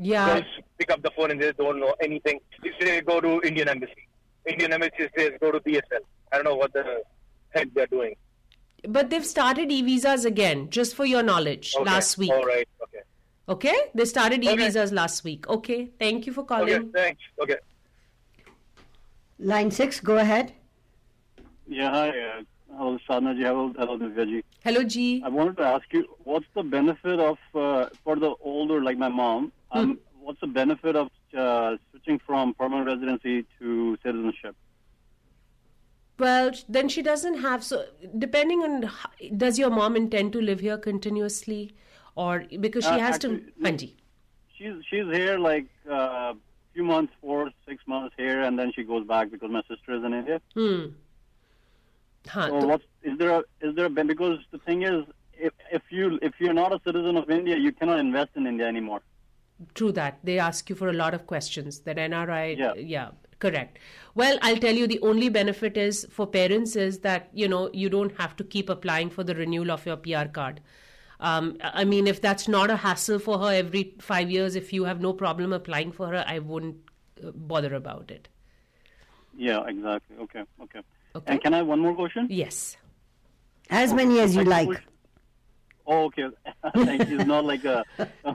[0.00, 0.26] Yeah.
[0.34, 0.46] Girls
[0.78, 2.40] pick up the phone and they don't know anything.
[2.62, 4.08] They say go to Indian Embassy.
[4.46, 6.04] Indian Embassy says go to BSL.
[6.32, 7.02] I don't know what the
[7.50, 8.14] heck they're doing.
[8.88, 11.84] But they've started e visas again, just for your knowledge, Okay.
[11.84, 12.30] last week.
[12.32, 12.68] All right.
[12.84, 13.02] Okay.
[13.48, 13.78] Okay?
[13.94, 14.64] They started e Okay.
[14.66, 15.48] visas last week.
[15.48, 15.90] Okay.
[15.98, 16.74] Thank you for calling.
[16.74, 16.88] Okay.
[16.94, 17.22] Thanks.
[17.42, 17.56] Okay.
[19.40, 20.52] Line six, go ahead.
[21.66, 22.08] Yeah, hi.
[22.08, 22.42] Uh,
[22.78, 23.42] hello, Sadhna ji.
[23.42, 24.42] Hello, hello, Divya ji.
[24.64, 25.22] Hello, G.
[25.24, 29.08] I wanted to ask you, what's the benefit of, uh, for the older, like my
[29.08, 34.56] mom, um, what's the benefit of uh, switching from permanent residency to citizenship?
[36.18, 37.62] Well, then she doesn't have.
[37.62, 37.84] So,
[38.18, 41.74] depending on, h- does your mom intend to live here continuously,
[42.16, 43.52] or because she Uh, has actually, to?
[43.58, 43.76] no.
[44.56, 46.34] She's she's here like a uh,
[46.74, 50.02] few months, four, six months here, and then she goes back because my sister is
[50.08, 50.40] in India.
[50.54, 50.86] Hmm.
[52.32, 56.18] So what's is there a is there a because the thing is if if you
[56.22, 59.00] if you're not a citizen of India, you cannot invest in India anymore.
[59.74, 60.18] True that.
[60.22, 61.80] They ask you for a lot of questions.
[61.80, 63.10] That NRI, Yeah.
[63.40, 63.78] correct.
[64.14, 67.88] Well, I'll tell you the only benefit is for parents is that, you know, you
[67.88, 70.60] don't have to keep applying for the renewal of your PR card.
[71.20, 74.84] Um, I mean, if that's not a hassle for her every five years, if you
[74.84, 76.76] have no problem applying for her, I wouldn't
[77.24, 78.28] uh, bother about it.
[79.36, 80.16] Yeah, exactly.
[80.18, 80.80] Okay, okay.
[81.15, 81.31] Okay.
[81.31, 82.27] And can I have one more question?
[82.29, 82.77] Yes.
[83.69, 84.67] As many as you Second like.
[84.67, 84.89] question-
[85.85, 86.27] Oh, okay.
[86.75, 87.17] Thank you.
[87.19, 88.33] It's not like a uh,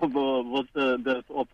[0.54, 1.44] what's the the uh,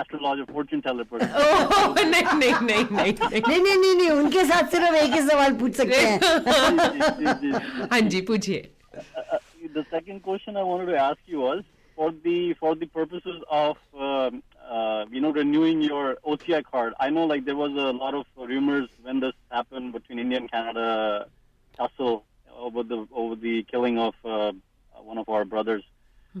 [0.00, 1.28] astrologer fortune teller person.
[1.34, 5.22] Oh, नहीं नहीं नहीं नहीं नहीं नहीं नहीं नहीं नहीं उनके साथ सिर्फ एक ही
[5.30, 7.52] सवाल पूछ सकते हैं Ji, ji, ji.
[7.92, 8.68] हाँ जी पूछिए
[9.00, 9.38] Uh,
[9.74, 11.64] the second question I wanted to ask you was
[11.96, 13.76] for the for the purposes of
[14.08, 16.93] um, uh, you know renewing your OCI card.
[16.99, 20.51] I know like there was a lot of rumors when this happened between India and
[20.51, 21.27] Canada
[21.77, 22.25] tussle
[22.57, 24.51] over the over the killing of uh,
[25.01, 25.83] one of our brothers.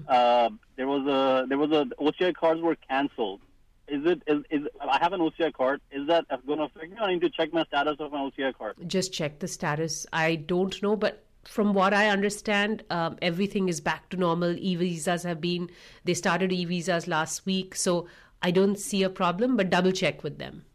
[0.09, 3.41] Uh, there was a there was a OCI cards were cancelled.
[3.87, 5.79] Is it is, is I have an OCI card?
[5.91, 6.97] Is that going to affect me?
[6.99, 8.75] I need to check my status of my OCI card.
[8.87, 10.05] just check the status.
[10.11, 14.55] I don't know, but from what I understand, um, everything is back to normal.
[14.57, 15.69] E visas have been,
[16.03, 17.75] they started e visas last week.
[17.75, 18.07] So
[18.41, 20.65] I don't see a problem, but double check with them.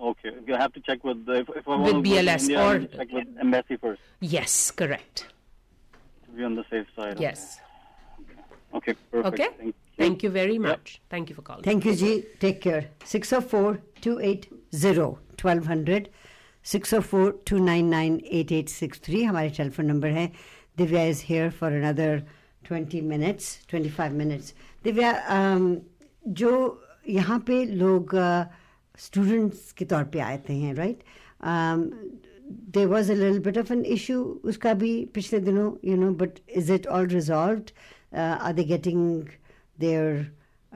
[0.00, 2.22] Okay, you have to check with the, if, if I want With to go to
[2.26, 5.26] BLS India, or- check with embassy first Yes, correct.
[6.26, 7.14] to be on the safe side.
[7.14, 7.22] Okay.
[7.22, 7.58] Yes.
[8.74, 9.34] Okay, perfect.
[9.34, 9.48] Okay.
[9.58, 11.00] Thank Thank you very much.
[11.10, 11.64] Thank you for calling.
[11.64, 12.24] Thank you, Ji.
[12.38, 12.90] Take care.
[13.04, 16.10] 604 280 1200
[16.67, 20.31] 604 299 8863 हमारे telephone number है
[20.77, 22.21] Divya is here for another
[22.63, 25.75] 20 minutes 25 minutes Divya um,
[26.25, 26.51] जो
[27.09, 28.15] यहाँ पे लोग
[28.97, 31.03] students के तौर पे आते हैं right
[32.71, 36.39] there was a little bit of an issue उसका भी पिछले दिनों you know but
[36.57, 37.71] is it all resolved
[38.17, 39.23] are they getting
[39.79, 40.25] there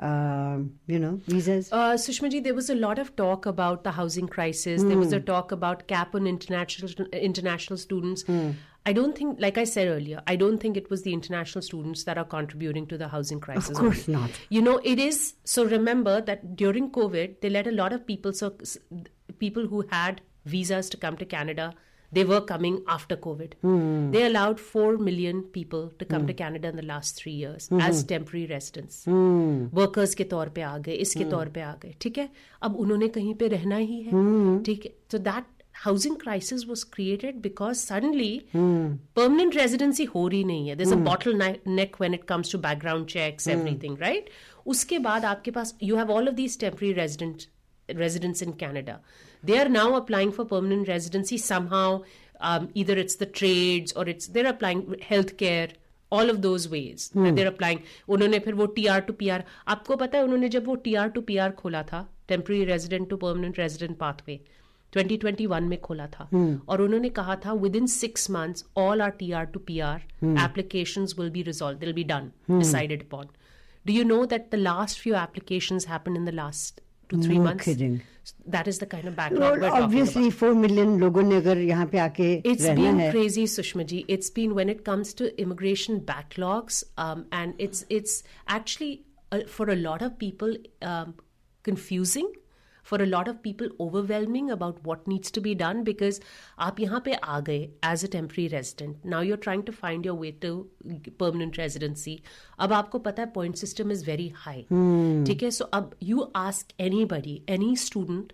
[0.00, 1.70] um, you know, visas?
[1.70, 4.82] Uh, Sushma ji, there was a lot of talk about the housing crisis.
[4.82, 8.24] There was a talk about cap on international international students.
[8.84, 12.02] I don't think, like I said earlier, I don't think it was the international students
[12.04, 13.70] that are contributing to the housing crisis.
[13.70, 14.30] Of course not.
[14.48, 15.34] You know, it is.
[15.44, 18.56] So remember that during COVID, they let a lot of people, so
[19.38, 21.74] people who had visas to come to Canada,
[22.11, 23.55] they were coming after COVID.
[24.11, 28.03] They allowed 4 million people to come to Canada in the last three years as
[28.11, 29.03] temporary residents.
[29.07, 32.29] Workers के तौर पे आ गए इसके तौर पे आ गए ठीक है
[32.63, 34.11] अब उन्होंने कहीं पे रहना ही है
[34.63, 35.45] ठीक है तो that
[35.83, 41.37] housing crisis was created because suddenly permanent residency हो रही नहीं है there's a bottle
[41.81, 44.31] neck when it comes to background checks everything right
[44.75, 47.47] उसके बाद आपके पास you have all of these temporary resident
[47.89, 48.99] residents in Canada.
[49.43, 52.03] They are now applying for permanent residency somehow.
[52.39, 55.69] Um, either it's the trades or it's they're applying healthcare.
[56.11, 57.79] All of those ways they're applying.
[58.09, 59.43] उन्होंने फिर वो T R to P R
[59.73, 63.09] आपको पता है उन्होंने जब वो T R to P R खोला था temporary resident
[63.09, 64.39] to permanent resident pathway
[64.97, 66.29] 2021 में खोला था
[66.69, 70.01] और उन्होंने कहा था with in six months all R T R to P R
[70.45, 73.27] application will be resolve दिल be done decided upon
[73.85, 76.79] Do you know that the last few applications happened in the last
[77.11, 77.65] two, three No months?
[77.65, 78.01] kidding.
[78.53, 80.33] That is the kind of backlog Well, we're talking obviously, about.
[80.39, 83.99] Four million लोगों ने अगर यहाँ पे आके It's रहना been है crazy, Sushma ji.
[84.15, 88.17] It's been when it comes to immigration backlogs, um, and it's it's
[88.57, 88.91] actually
[89.31, 91.13] uh, for a lot of people um,
[91.63, 92.27] confusing.
[92.92, 96.20] for a lot of people overwhelming about what needs to be done because
[96.68, 100.06] आप यहाँ पे आ गए as a temporary resident now you are trying to find
[100.06, 100.54] your way to
[101.20, 102.18] permanent residency
[102.58, 104.62] अब आपको पता है point system is very high
[105.26, 105.50] ठीक है?
[105.50, 106.80] सो अब you ask
[107.12, 108.32] anybody any student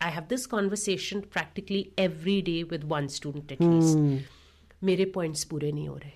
[0.00, 4.26] I have this conversation practically every day with one student at least
[4.84, 6.10] मेरे points पूरे नहीं हो रहे.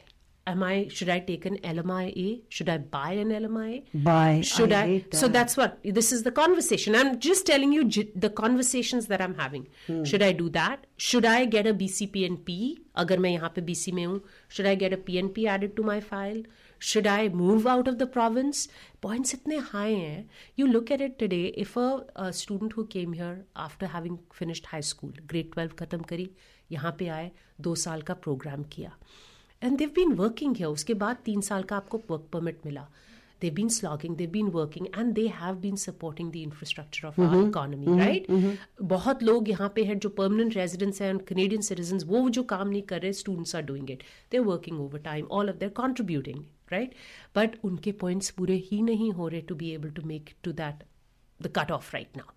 [0.50, 2.41] am I should I take an LMIA?
[2.58, 3.84] Should I buy an LMIA?
[3.93, 4.88] Buy, Should I I?
[4.88, 5.34] hate So that.
[5.34, 6.96] that's what this is the conversation.
[6.96, 9.67] I'm just telling you j- the conversations that I'm having.
[10.12, 10.88] Should I do that?
[10.98, 12.58] Should I get a BCPNP?
[13.04, 16.00] अगर मैं यहाँ पे BC में हूँ, should I get a PNP added to my
[16.13, 16.41] file?
[16.80, 18.63] Should I move out of the province?
[19.06, 20.26] Points इतने high हैं.
[20.60, 21.46] You look at it today.
[21.65, 26.00] If a, a student who came here after having finished high school, grade 12 खत्म
[26.13, 26.30] करी,
[26.72, 28.91] यहाँ पे आए, दो साल का प्रोग्राम किया.
[29.62, 32.88] एंड देव बीन वर्किंग है उसके बाद तीन साल का आपको वर्क परमिट मिला
[33.41, 37.48] they been slogging they been working and they have been supporting the infrastructure of our
[37.48, 38.28] economy right
[38.84, 42.82] बहुत लोग यहाँ पे हैं जो परमानेंट रेजिडेंट्स हैं कनेडियन सिटीजन वो जो काम नहीं
[42.84, 46.43] कर रहे students are doing it they are working over time all of there contributing
[46.72, 46.96] right
[47.36, 50.84] but उनके पॉइंट्स पूरे ही नहीं हो रहे to be able to make to that
[51.39, 52.34] the cut off right now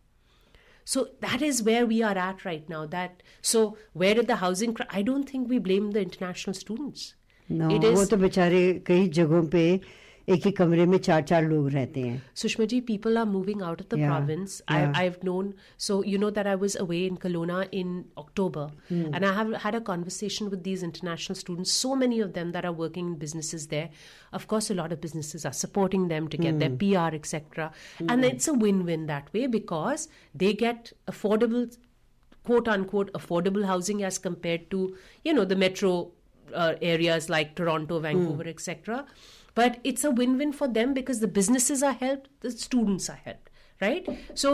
[0.84, 2.86] So that is where we are at right now.
[2.86, 4.74] That so where did the housing?
[4.74, 7.14] Cr- I don't think we blame the international students.
[7.50, 9.64] No It वो is तो बेचारे कई जगहों पे
[10.28, 13.80] एक ही कमरे में चार चार लोग रहते हैं Sushma ji, people are moving out
[13.84, 14.52] of the Yeah, province.
[14.70, 14.92] yeah.
[14.94, 15.48] I, I've known.
[15.86, 19.74] So you know that I was away in Kelowna in October, and I have had
[19.74, 21.72] a conversation with these international students.
[21.86, 23.88] So many of them that are working in businesses there.
[24.40, 27.72] Of course, a lot of businesses are supporting them to get their PR, etc.
[28.08, 30.06] And it's a win-win that way because
[30.44, 31.66] they get affordable
[32.44, 34.86] quote unquote affordable housing as compared to
[35.24, 35.92] you know the metro
[36.54, 39.04] uh, areas like Toronto, Vancouver, etc.
[39.54, 43.50] But it's a win-win for them because the businesses are helped, the students are helped,
[43.80, 44.08] right?
[44.34, 44.52] So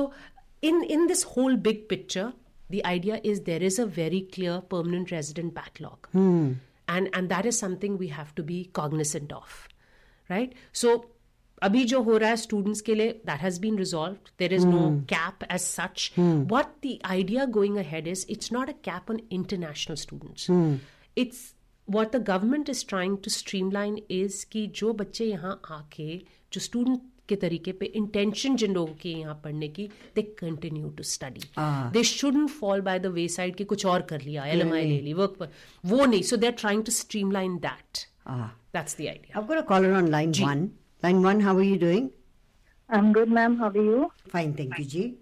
[0.62, 2.28] in in this whole big picture,
[2.70, 6.08] the idea is there is a very clear permanent resident backlog,
[6.88, 9.60] and and that is something we have to be cognizant of,
[10.30, 10.56] right?
[10.72, 10.96] So
[11.62, 14.80] अभी जो हो रहा है students के लिए that has been resolve there is no
[15.12, 19.96] cap as such what the idea going ahead is it's not a cap on international
[19.96, 20.50] students
[21.18, 21.40] it's
[21.95, 23.29] what the government is trying to
[23.71, 26.17] streamline is कि जो बच्चे यहाँ आके
[26.53, 31.03] जो student के तरीके पे intention जिन लोगों के यहाँ पढ़ने की they continue to
[31.09, 31.43] study
[31.93, 35.13] they shouldn't fall by the wayside के कुछ और कर लिया एल एम ले ली
[35.19, 35.51] वर्क पर
[35.91, 39.93] वो नहीं so they are trying to streamline that that's the idea आपको ना caller
[39.97, 40.69] on line one
[41.03, 42.09] line one how are you doing
[42.89, 43.53] I'm good, ma'am.
[43.57, 43.99] How are you?
[44.27, 44.81] Fine, thank Fine.
[44.81, 45.17] you, ji.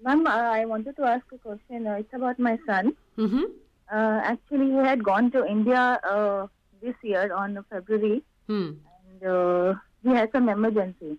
[0.00, 1.86] Ma'am, I wanted to ask a question.
[1.86, 2.90] Uh, it's about my son.
[3.18, 3.44] Mm-hmm.
[3.92, 6.46] Uh, actually, he had gone to India uh,
[6.82, 8.72] this year on February, hmm.
[9.10, 11.18] and uh, he had some emergency.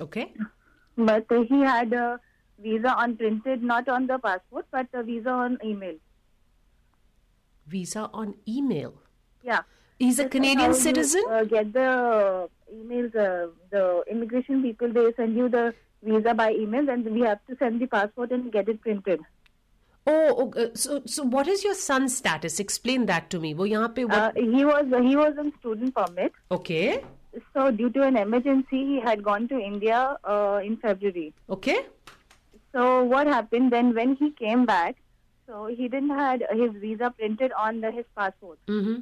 [0.00, 0.32] Okay.
[0.96, 2.20] But he had a
[2.58, 5.94] visa on printed, not on the passport, but a visa on email.
[7.66, 8.94] Visa on email.
[9.42, 9.62] Yeah.
[9.98, 11.24] He's a Canadian how you, citizen?
[11.30, 13.14] uh, get the emails.
[13.14, 17.56] Uh, the immigration people they send you the visa by email, and we have to
[17.58, 19.20] send the passport and get it printed.
[20.09, 20.71] Oh, okay.
[20.73, 22.59] so so what is your son's status?
[22.61, 23.53] Explain that to me.
[23.55, 24.37] वो यहाँ पे Uh, what?
[24.37, 26.31] he was he was on student permit.
[26.51, 27.03] okay.
[27.53, 31.33] So due to an emergency, he had gone to India uh, in February.
[31.49, 31.75] Okay.
[32.73, 34.95] So what happened then when he came back?
[35.45, 38.59] So he didn't had his visa printed on the, his passport.
[38.67, 38.95] Mm-hmm.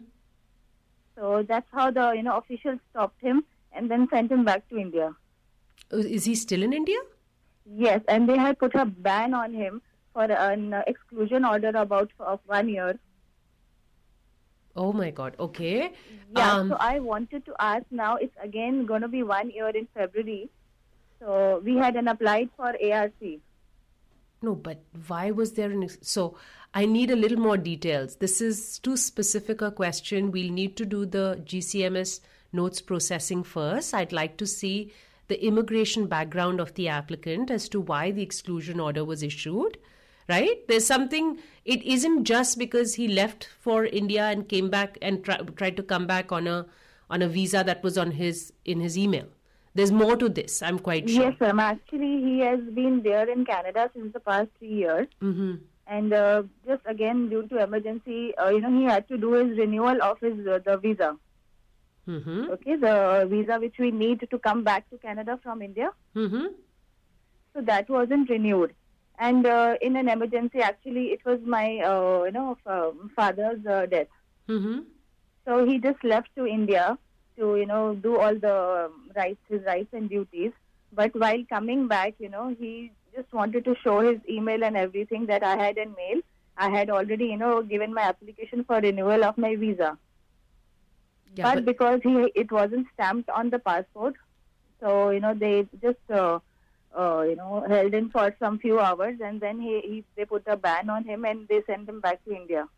[1.16, 4.78] So that's how the you know officials stopped him and then sent him back to
[4.78, 5.16] India.
[5.92, 6.98] Is he still in India?
[7.66, 9.82] Yes, and they had put a ban on him
[10.13, 12.99] for an exclusion order about of one year.
[14.77, 15.35] Oh my God.
[15.39, 15.93] Okay.
[16.37, 16.53] Yeah.
[16.53, 18.17] Um, so I wanted to ask now.
[18.17, 20.49] It's again going to be one year in February.
[21.19, 23.41] So we had an applied for ARC.
[24.43, 25.83] No, but why was there an.
[25.83, 26.37] Ex- so
[26.73, 28.17] I need a little more details.
[28.17, 30.31] This is too specific a question.
[30.31, 32.21] We'll need to do the GCMS
[32.53, 33.93] notes processing first.
[33.93, 34.93] I'd like to see
[35.29, 39.79] the immigration background of the applicant as to why the exclusion order was issued.
[40.31, 40.59] Right?
[40.69, 45.39] There's something, it isn't just because he left for India and came back and try,
[45.61, 46.67] tried to come back on a
[47.09, 49.25] on a visa that was on his in his email.
[49.75, 51.25] There's more to this, I'm quite sure.
[51.25, 51.59] Yes, ma'am.
[51.65, 55.09] Actually, he has been there in Canada since the past three years.
[55.21, 55.55] Mm-hmm.
[55.97, 59.59] And uh, just again, due to emergency, uh, you know, he had to do his
[59.59, 61.17] renewal of his uh, the visa.
[62.09, 62.51] Mm-hmm.
[62.53, 65.91] Okay, the visa which we need to come back to Canada from India.
[66.15, 66.47] Mm-hmm.
[67.55, 68.75] So that wasn't renewed.
[69.21, 73.85] And uh, in an emergency, actually, it was my uh, you know um, father's uh,
[73.85, 74.09] death.
[74.49, 74.79] Mm-hmm.
[75.45, 76.97] So he just left to India
[77.37, 78.57] to you know do all the
[78.87, 80.53] um, rights, his rights and duties.
[80.93, 85.27] But while coming back, you know, he just wanted to show his email and everything
[85.27, 86.23] that I had in mail.
[86.57, 89.99] I had already you know given my application for renewal of my visa.
[91.37, 94.15] Yeah, but, because he it wasn't stamped on the passport,
[94.81, 96.39] so you know they just uh,
[96.97, 100.43] uh, you know held him for some few hours, and then he, he they put
[100.47, 102.69] a ban on him and they sent him back to India.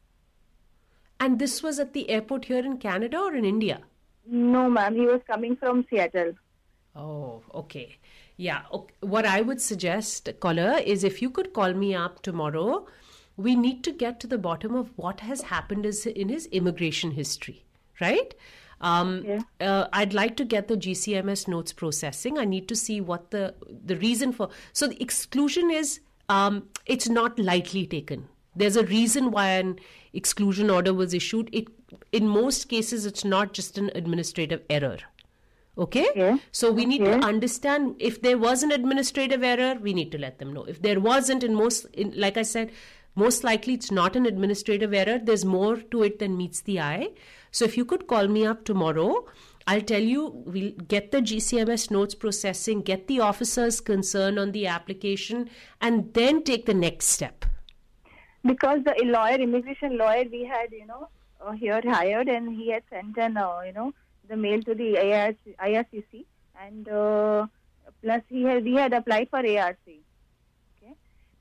[1.21, 3.81] And this was at the airport here in Canada or in India?
[4.27, 6.33] No, ma'am, he was coming from Seattle.
[6.97, 7.97] Oh, okay.
[8.37, 8.63] Yeah.
[8.73, 8.95] Okay.
[9.01, 12.87] What I would suggest, caller, is if you could call me up tomorrow,
[13.37, 17.65] we need to get to the bottom of what has happened in his immigration history,
[18.01, 18.35] right?
[18.83, 19.41] Um, Yeah.
[19.61, 22.39] uh, I'd like to get the GCMS notes processing.
[22.39, 23.55] I need to see what the
[23.93, 24.49] the reason for.
[24.73, 28.29] So the exclusion is um, it's not lightly taken.
[28.57, 29.79] There's a reason why an
[30.13, 31.49] exclusion order was issued.
[31.53, 31.69] It
[32.21, 34.99] in most cases it's not just an administrative error.
[35.79, 36.09] Okay?
[36.11, 36.39] Okay.
[36.53, 40.39] So we need to understand if there was an administrative error, we need to let
[40.39, 40.65] them know.
[40.65, 42.73] If there wasn't, in most, in, like I said,
[43.15, 45.19] most likely it's not an administrative error.
[45.23, 47.11] There's more to it than meets the eye.
[47.51, 49.27] So if you could call me up tomorrow,
[49.67, 54.67] I'll tell you, we'll get the GCMS notes processing, get the officers concern on the
[54.67, 57.45] application, and then take the next step.
[58.45, 61.09] because the lawyer, immigration lawyer, we had, you know,
[61.41, 63.93] uh, here hired, and he had sent an, uh, you know,
[64.29, 66.25] the mail to the IRC, IRCC,
[66.61, 67.47] and uh,
[68.03, 69.79] plus he had, we had applied for ARC.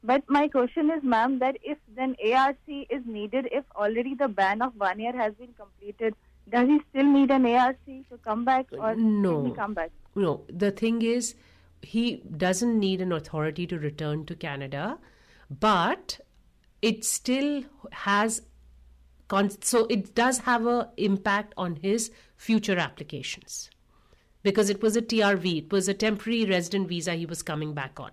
[0.03, 4.61] But my question is, ma'am, that if then ARC is needed, if already the ban
[4.61, 6.15] of one year has been completed,
[6.49, 9.45] does he still need an ARC to come back, or No.
[9.45, 9.91] he come back?
[10.15, 11.35] No, the thing is,
[11.81, 14.97] he doesn't need an authority to return to Canada,
[15.49, 16.19] but
[16.81, 18.41] it still has.
[19.27, 23.69] Con- so it does have a impact on his future applications
[24.43, 27.99] because it was a TRV, it was a temporary resident visa he was coming back
[27.99, 28.11] on.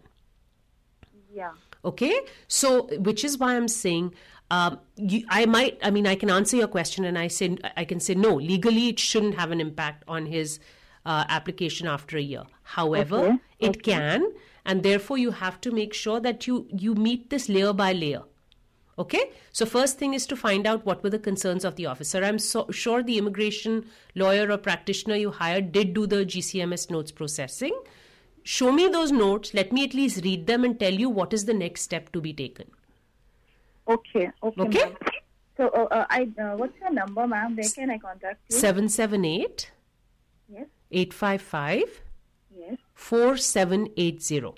[1.35, 1.53] Yeah.
[1.85, 4.13] Okay, so which is why I'm saying
[4.51, 5.79] um, you, I might.
[5.83, 8.35] I mean, I can answer your question, and I say I can say no.
[8.35, 10.59] Legally, it shouldn't have an impact on his
[11.05, 12.45] uh, application after a year.
[12.63, 14.33] However, Okay, it can,
[14.65, 18.23] and therefore you have to make sure that you you meet this layer by layer.
[18.99, 22.25] Okay, so first thing is to find out what were the concerns of the officer.
[22.25, 27.13] I'm so, sure the immigration lawyer or practitioner you hired did do the GCMS notes
[27.13, 27.79] processing.
[28.49, 29.53] Show me those notes.
[29.53, 32.21] Let me at least read them and tell you what is the next step to
[32.27, 32.71] be taken.
[33.87, 34.31] Okay.
[34.43, 34.63] Okay.
[34.63, 34.85] Okay.
[34.85, 34.97] ma'am.
[35.59, 37.57] So, uh, uh, I uh, what's your number, ma'am?
[37.57, 38.57] Where can I contact you?
[38.57, 39.71] 778
[40.49, 40.67] Yes.
[40.91, 42.01] 855
[42.59, 42.79] Yes.
[42.95, 44.55] 4780.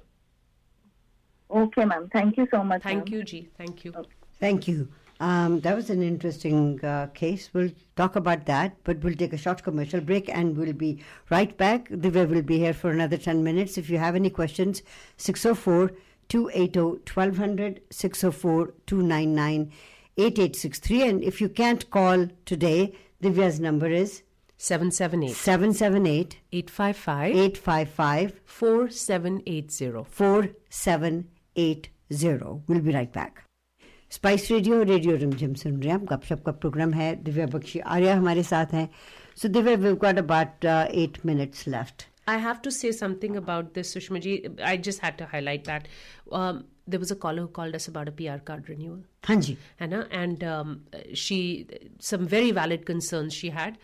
[1.50, 2.08] Okay, ma'am.
[2.12, 2.84] Thank you so much.
[2.84, 3.14] Thank ma'am.
[3.18, 3.48] you, G.
[3.58, 3.92] Thank you.
[4.38, 4.88] Thank you.
[5.20, 7.50] Um, that was an interesting uh, case.
[7.52, 11.54] We'll talk about that, but we'll take a short commercial break and we'll be right
[11.58, 11.90] back.
[11.90, 13.76] Divya will be here for another 10 minutes.
[13.76, 14.82] If you have any questions,
[15.18, 15.92] 604
[16.30, 19.70] 280 1200, 604 299
[20.16, 21.02] 8863.
[21.02, 24.22] And if you can't call today, Divya's number is
[24.56, 30.04] 778 778 855 855 4780.
[30.08, 31.90] 4780
[32.66, 33.44] we'll be right back
[34.12, 38.14] Spice Radio Radio Rimjhim सुन रहे हैं आप गपशप का programme है। दिव्या बख्शी आर्या
[38.16, 38.88] हमारे साथ हैं।
[39.42, 43.88] So Divya we got about eight minutes left I have to say something about this,
[43.94, 44.32] Sushma ji.
[44.70, 45.86] I just had to highlight that.
[46.40, 48.98] Um, there was a caller who called us about a PR card renewal.
[49.28, 50.02] हाँ जी। है ना?
[50.12, 51.38] And she
[52.10, 53.76] some very valid concern she had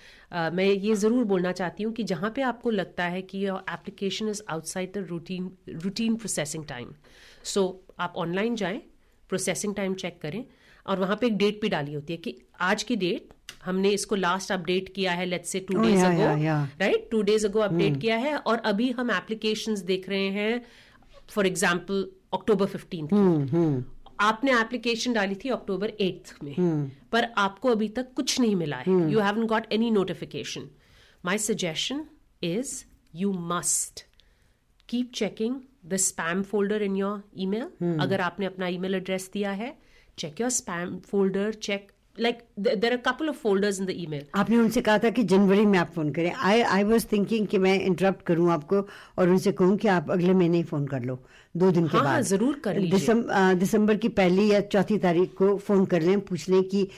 [0.55, 4.29] मैं ये ज़रूर बोलना चाहती हूँ कि जहाँ पे आपको लगता है कि your application
[4.29, 5.51] is outside the routine
[5.85, 6.93] routine processing time
[7.55, 7.67] so
[8.01, 8.81] आप ऑनलाइन जाएँ
[9.29, 10.45] प्रोसेसिंग टाइम चेक करें
[10.87, 13.29] और वहाँ पे एक डेट भी डाली होती है कि आज की डेट
[13.65, 16.25] हमने इसको लास्ट अपडेट किया है let's say two days ago.
[16.81, 20.65] Right two days ago update किया है और अभी हम एप्लीकेशन देख रहे हैं
[21.29, 23.85] फॉर एग्ज़ाम्पल अक्टूबर फिफ्टीन
[24.21, 27.11] आपने एप्लीकेशन डाली थी अक्टूबर एट्थ में hmm.
[27.13, 30.69] पर आपको अभी तक कुछ नहीं मिला है। You haven't got any notification
[31.25, 32.07] my suggestion
[32.43, 34.05] is you must
[34.89, 39.75] keep checking the spam folder in your email अगर आपने अपना ईमेल एड्रेस दिया है
[40.19, 44.57] check your spam folder check like there are couple of folders in the email आपने
[44.57, 47.75] उनसे कहा था कि जनवरी में आप फ़ोन करें। आई आई वॉज़ थिंकिंग कि मैं
[47.81, 48.77] इंटरप्ट करूँ आपको
[49.19, 51.19] और उनसे कहूँ कि आप अगले महीने ही फ़ोन कर लो
[51.57, 54.99] दो दिन के हाँ, हाँ, बाद। ज़रूर कर लीजिए। दिसंब- दिसंबर की पहली या चौथी
[55.05, 56.89] तारीख को फ़ोन कर लें पूछ लें कि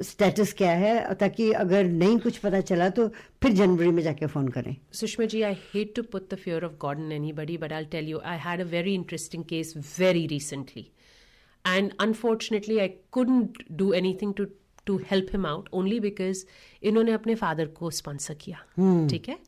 [0.00, 4.48] स्टेटस क्या है ताकि अगर नहीं कुछ पता चला तो फिर जनवरी में जाके फ़ोन
[4.48, 7.84] करें। Sushma ji I hate to put the fear of God in anybody but I
[7.84, 10.90] tell you I had a very interesting case very recently
[11.66, 14.46] and unfortunately I could do anything to
[14.86, 16.46] to help him out only because
[16.82, 19.10] इन्होंने अपने father को sponsor किया। hmm.
[19.10, 19.30] ठीक hmm.
[19.30, 19.38] है?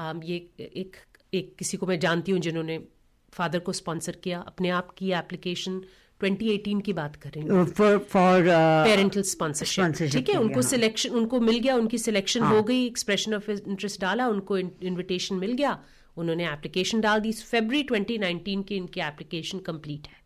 [0.00, 0.96] Um, ये एक
[1.34, 2.84] एक किसी को मैं जानती हूँ जिन्होंने
[3.30, 5.82] फादर को स्पॉन्सर किया अपने आप की एप्लीकेशन
[6.22, 8.42] 2018 की बात करें फॉर
[8.86, 10.36] पेरेंटल स्पॉन्सरशिप ठीक है?
[10.36, 14.58] उनको हाँ। सिलेक्शन उनको मिल गया उनकी सिलेक्शन हो गई एक्सप्रेशन ऑफ़ इंटरेस्ट डाला उनको
[14.58, 15.78] इनविटेशन मिल गया।
[16.16, 20.20] उन्होंने एप्लीकेशन डाल दी। फरवरी 2019 की इनकी एप्लीकेशन कंप्लीट है।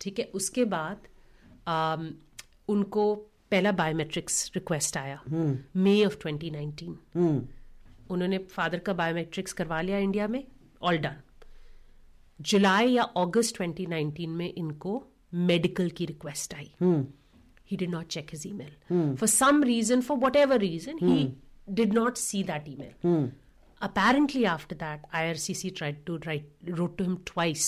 [0.00, 0.24] ठीक है?
[0.34, 0.96] उसके बाद
[1.68, 2.14] आम,
[2.68, 3.14] उनको
[3.50, 5.22] पहला बायोमेट्रिक्स रिक्वेस्ट आया।
[5.76, 6.94] मई ऑफ़ 2019
[8.10, 10.44] उन्होंने फादर का बायोमेट्रिक्स करवा लिया इंडिया में।
[10.82, 11.16] ऑल डन
[12.40, 14.92] जुलाई या अगस्त 2019 में इनको
[15.33, 16.71] मेडिकल की request I
[17.71, 18.73] he did not check his email.
[19.21, 21.15] For some reason, for whatever reason, he
[21.79, 22.91] did not see that email.
[23.81, 26.45] Apparently, after that, IRCC tried to write,
[26.79, 27.65] wrote to him twice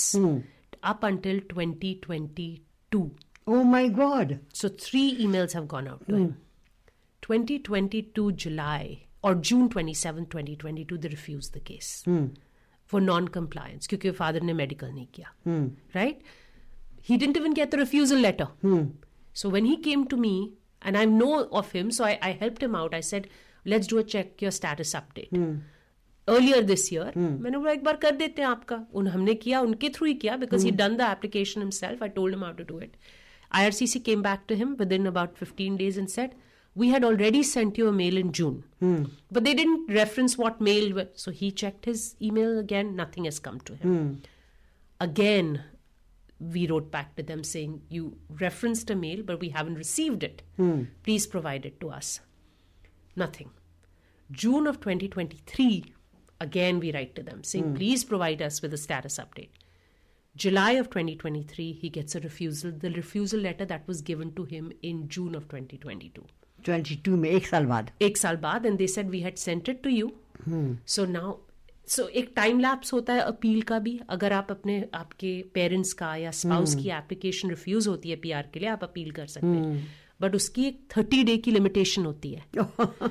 [0.91, 3.01] up until 2022.
[3.47, 6.30] O my God So three emails have gone out to him.
[7.21, 11.91] 2022 July or June 27, 2022, they refused the case
[12.91, 15.32] for non-compliance क्योंकि father ने medical नहीं किया
[15.95, 16.21] right
[17.09, 18.47] he didn't even get the refusal letter
[19.41, 20.34] so when he came to me
[20.82, 23.28] and I know of him so I, I helped him out I said
[23.73, 25.32] let's do a check your status update
[26.34, 27.05] earlier this year
[27.43, 30.36] मैंने बोला एक बार कर देते हैं आपका उन हमने किया उनके थ्रू ही किया
[30.43, 32.97] because he done the application himself I told him how to do it
[33.61, 36.36] IRCC came back to him within about 15 days and said
[36.82, 38.57] we had already sent you a mail in June
[39.38, 43.39] but they didn't reference what mail wa- so he checked his email again nothing has
[43.47, 43.93] come to him
[45.09, 45.51] again
[46.55, 48.01] we wrote back to them saying you
[48.41, 50.41] referenced a mail but we haven't received it
[51.03, 52.19] please provide it to us
[53.15, 53.49] nothing
[54.32, 55.93] june of 2023
[56.47, 59.49] again we write to them saying please provide us with a status update
[60.36, 64.71] july of 2023 he gets a refusal the refusal letter that was given to him
[64.84, 66.23] in june of 2022
[66.65, 69.82] 22 में एक साल बाद एक साल बाद and they said we had sent it
[69.84, 70.11] to you
[70.95, 71.36] so now
[71.89, 76.14] so एक time lapse होता है अपील का भी। अगर आप अपने आपके पेरेंट्स का
[76.16, 79.47] या स्पाउस की हम्म। एप्लीकेशन रिफ्यूज होती है पीआर के लिए आप अपील कर सकते
[79.47, 79.83] हैं। हम्म।
[80.20, 83.11] बट उसकी एक थर्टी डे की लिमिटेशन होती है।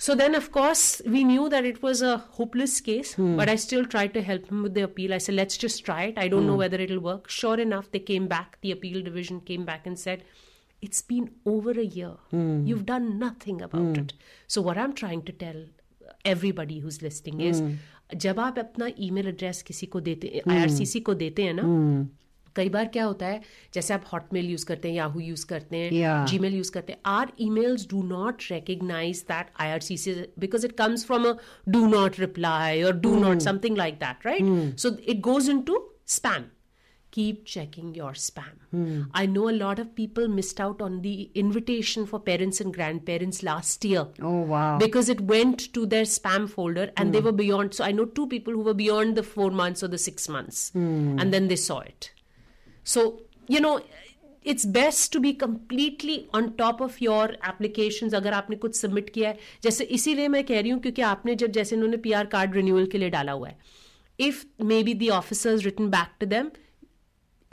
[0.00, 3.84] So then of course we knew that it was a hopeless case but I still
[3.86, 6.46] try to help him with the appeal I said let's just try it I don't
[6.46, 9.86] know whether it will work sure enough they came back the appeal division came back
[9.86, 10.22] and said
[10.82, 12.36] it's been over a year
[12.68, 14.12] you have done nothing about it
[14.48, 15.66] so what I am trying to tell
[16.26, 17.62] everybody who is listening is
[18.10, 22.06] जब आप अपना email address किसी को देते हम्म। IRCC को देते हैं ना हम्म।
[22.56, 23.40] कई बार क्या होता है
[23.74, 27.00] जैसे आप हॉटमेल यूज़ करते हैं याहू यूज़ करते हैं जी मेल यूज़ करते हैं
[27.06, 31.34] are emails do not recognize that I R C C because it comes from a
[31.68, 36.44] do not reply और do not something like that right so it goes into spam
[37.13, 39.07] keep checking your spam.
[39.13, 43.41] I know a lot of people missed out on the invitation for parents and grandparents
[43.41, 44.05] last year.
[44.21, 44.77] Oh, wow.
[44.77, 47.73] Because it went to their spam folder and they were beyond.
[47.73, 50.71] So I know two people who were beyond the four months or the six months.
[51.23, 52.11] And then they saw it.
[52.83, 53.81] So, you know,
[54.43, 59.29] it's best to be completely on top of your applications अगर आपने कुछ submit किया
[59.29, 62.55] है जैसे इसीलिए मैं कह रही हूँ क्योंकि आपने जब जैसे उन्होंने पी आर कार्ड
[62.55, 63.57] रिन्यूअल के लिए डाला हुआ है
[64.27, 66.49] if may be the officers written back to them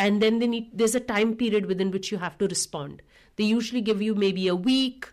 [0.04, 3.02] and then they need there's a time period within which you have to respond.
[3.39, 5.10] They usually give you maybe a week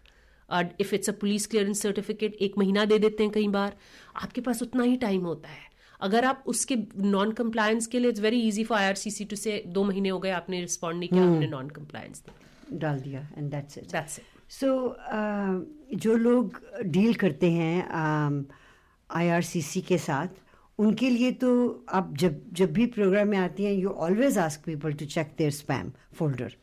[0.50, 3.76] uh, if it's a police clearance certificate एक महीना दे देते हैं कई बार।
[4.24, 5.66] आपके पास उतना ही time होता है।
[6.00, 6.76] अगर आप उसके
[7.12, 10.30] नॉन कंप्लायंस के लिए it's very easy for IRCC to say दो महीने हो गए
[10.30, 12.22] आपने रिस्पॉन्ड नहीं किया आपने नॉन कंप्लायंस
[12.72, 14.96] डाल दिया and that's it that's it so
[16.04, 16.60] जो लोग
[16.96, 17.76] डील करते हैं
[19.10, 20.28] आईआरसीसी के साथ
[20.78, 21.50] उनके लिए तो
[21.90, 25.50] आप जब जब भी प्रोग्राम में आती हैं you always ask people to check their
[25.50, 26.56] spam folder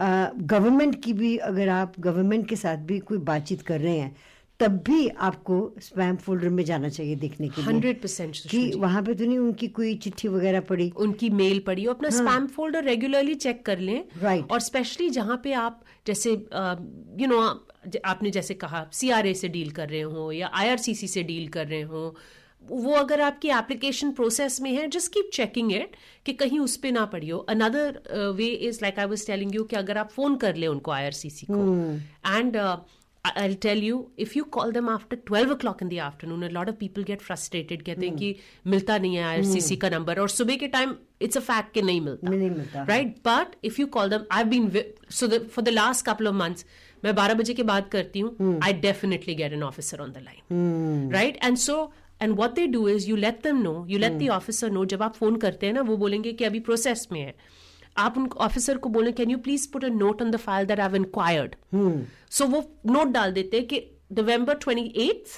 [0.00, 4.16] government की भी अगर आप गवर्नमेंट के साथ भी कोई बातचीत कर रहे हैं
[4.60, 9.02] तब भी आपको स्पैम फोल्डर में जाना चाहिए देखने के लिए। हंड्रेड परसेंट कि वहाँ
[9.02, 12.84] पे तो नहीं उनकी कोई चिट्ठी वगैरह पड़ी। उनकी मेल पड़ी हो अपना स्पैम फोल्डर
[12.84, 14.50] रेगुलरली चेक कर लें। Right.
[14.50, 17.40] और स्पेशली जहाँ पे आप जैसे यू नो
[18.04, 21.82] आपने जैसे कहा सीआरए से डील कर रहे हो या आईआरसीसी से डील कर रहे
[21.82, 22.14] हो
[22.62, 25.96] वो अगर आपकी एप्लीकेशन प्रोसेस में है जस्ट कीप चेकिंग इट
[26.26, 28.00] कि कहीं उस पर ना पड़ी हो another
[28.36, 31.46] way is like I was telling you कि अगर आप फ़ोन कर ले उनको आईआरसीसी
[31.50, 31.62] को।
[32.36, 32.56] And
[33.24, 36.68] I'll tell you, if you call them after 12 o'clock in the afternoon, a lot
[36.72, 38.34] of people get frustrated, कहते हैं कि
[38.66, 42.00] मिलता नहीं है आईआरसीसी का नंबर और सुबह के टाइम इट्स अ फैक्ट कि नहीं
[42.00, 44.70] मिलता। नहीं मिलता, right but if you call them I been
[45.10, 46.64] so for the last couple of months
[47.04, 51.10] मैं 12 बजे के बाद करती हूँ I definitely get an officer on the line
[51.12, 51.82] right and so
[52.22, 55.02] and what they do is you let them know you let the officer know जब
[55.02, 57.34] आप phone करते हैं ना वो बोलेंगे कि अभी प्रोसेस में है।
[57.98, 60.80] आप उन ऑफिसर को बोले can you please put a note on the file that
[60.80, 61.54] I have inquired
[62.30, 63.80] so वो नोट डाल देते हैं कि
[64.15, 65.31] November 28th,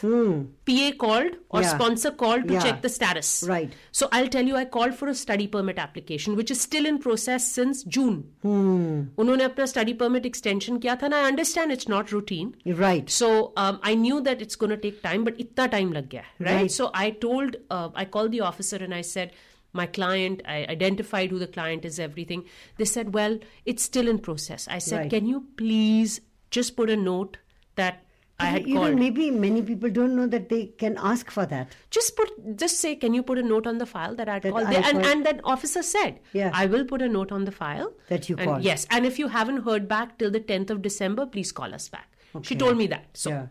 [0.70, 1.70] PA called or Yeah.
[1.76, 2.64] sponsor called to Yeah.
[2.64, 3.30] check the status.
[3.52, 3.76] Right.
[4.00, 6.98] So I'll tell you, I called for a study permit application, which is still in
[7.06, 8.18] process since June.
[8.44, 12.54] उन्होंने अपना study permit extension किया था, and I understand it's not routine.
[12.84, 13.32] Right So
[13.66, 16.54] um, I knew that it's going to take time, but इतना time लग गया, right?
[16.62, 16.72] Right.
[16.80, 19.32] So I told, uh, I called the officer and I said,
[19.80, 22.44] my client, I identified who the client is, everything.
[22.78, 24.68] They said, well, it's still in process.
[24.76, 25.10] I said, Right.
[25.16, 26.22] can you please
[26.58, 27.38] just put a note
[27.82, 28.02] that
[28.40, 28.98] I had you know, called?
[29.02, 31.76] maybe many people don't know that they can ask for that.
[31.98, 32.32] just put
[32.64, 34.74] just say can you put a note on the file that i That called I
[34.74, 34.82] there?
[34.90, 36.58] and called- and that officer said Yeah.
[36.64, 38.68] i will put a note on the file That you and called.
[38.70, 41.88] yes and if you haven't heard back till the 10th of december please call us
[41.96, 42.48] back Okay.
[42.50, 43.48] she told me that so Yeah.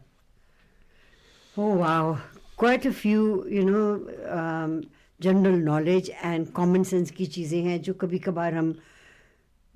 [1.57, 2.19] Oh wow,
[2.57, 3.85] quite a few, you know,
[4.39, 4.73] um,
[5.21, 8.75] general knowledge and common sense की चीजें हैं जो कभी कभार हम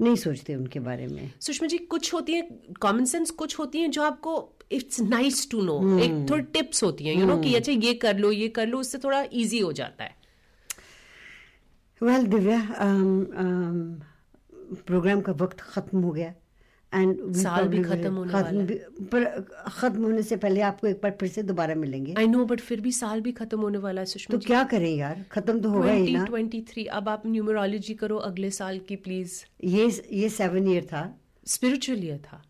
[0.01, 3.90] नहीं सोचते उनके बारे में सुषमा जी कुछ होती हैं कॉमन सेंस कुछ होती हैं
[3.96, 4.34] जो आपको
[4.72, 8.18] इट्स नाइस टू नो। एक थोड़ी टिप्स होती हैं यू नो कि अच्छा ये कर
[8.18, 10.16] लो ये कर लो उससे थोड़ा इजी हो जाता है।
[12.01, 12.61] वेल दिव्या
[14.88, 16.34] प्रोग्राम का वक्त खत्म हो गया।
[16.91, 18.64] एंड साल भी खत्म होने वाला
[19.11, 19.24] पर
[19.68, 22.82] खत्म होने से पहले आपको एक बार फिर से दोबारा मिलेंगे। आई नो बट फिर
[22.82, 25.24] भी साल भी खत्म होने वाला है सुषमा तो क्या करें यार?
[25.32, 29.89] खत्म तो होगा ही ना। 2023 अब आप न्यूमरोलॉजी करो अगले साल की प्लीज़ ये
[30.14, 31.03] ये सेवन ईयर था।
[31.47, 32.41] स्पिरिचुअल ईयर था।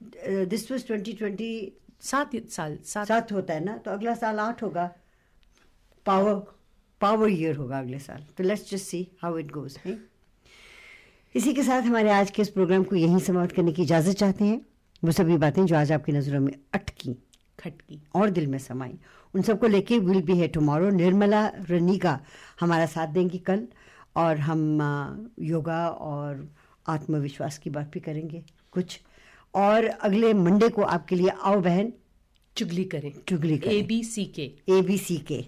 [0.00, 3.76] दिस वाज 2020 सात साल सात। सात होता है ना?
[3.76, 4.90] तो अगला साल आठ होगा।
[6.06, 6.34] पावर
[7.00, 9.78] पावर ईयर होगा अगले साल। तो let's just see how it goes
[11.34, 14.44] इसी के साथ हमारे आज के इस प्रोग्राम को यहीं समाप्त करने की इजाज़त चाहते
[14.44, 14.60] हैं।
[15.04, 17.14] वो सभी बातें जो आज आपकी नज़रों में अटकी
[17.60, 18.98] खटकी। और दिल में समाई।
[19.34, 22.18] उन सबको लेके विल बी है टुमारो निर्मला रनिका
[22.60, 23.66] हमारा साथ देंगी कल
[24.16, 26.48] और हम योगा और
[26.86, 28.42] आत्मविश्वास की बात भी करेंगे।
[28.72, 29.00] कुछ
[29.58, 31.92] और अगले मंडे को आपके लिए आओ बहन।
[32.56, 35.44] चुगली करें। चुगली करें। ए बी सी के ए बी सी के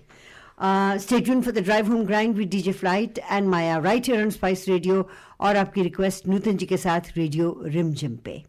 [1.00, 4.68] state for the drive home grind with DJ Flight and Maya right here on Spice
[4.68, 5.08] Radio
[5.40, 8.42] और आपकी रिक्वेस्ट नूतन जी के साथ रेडियो रिमझिम पे।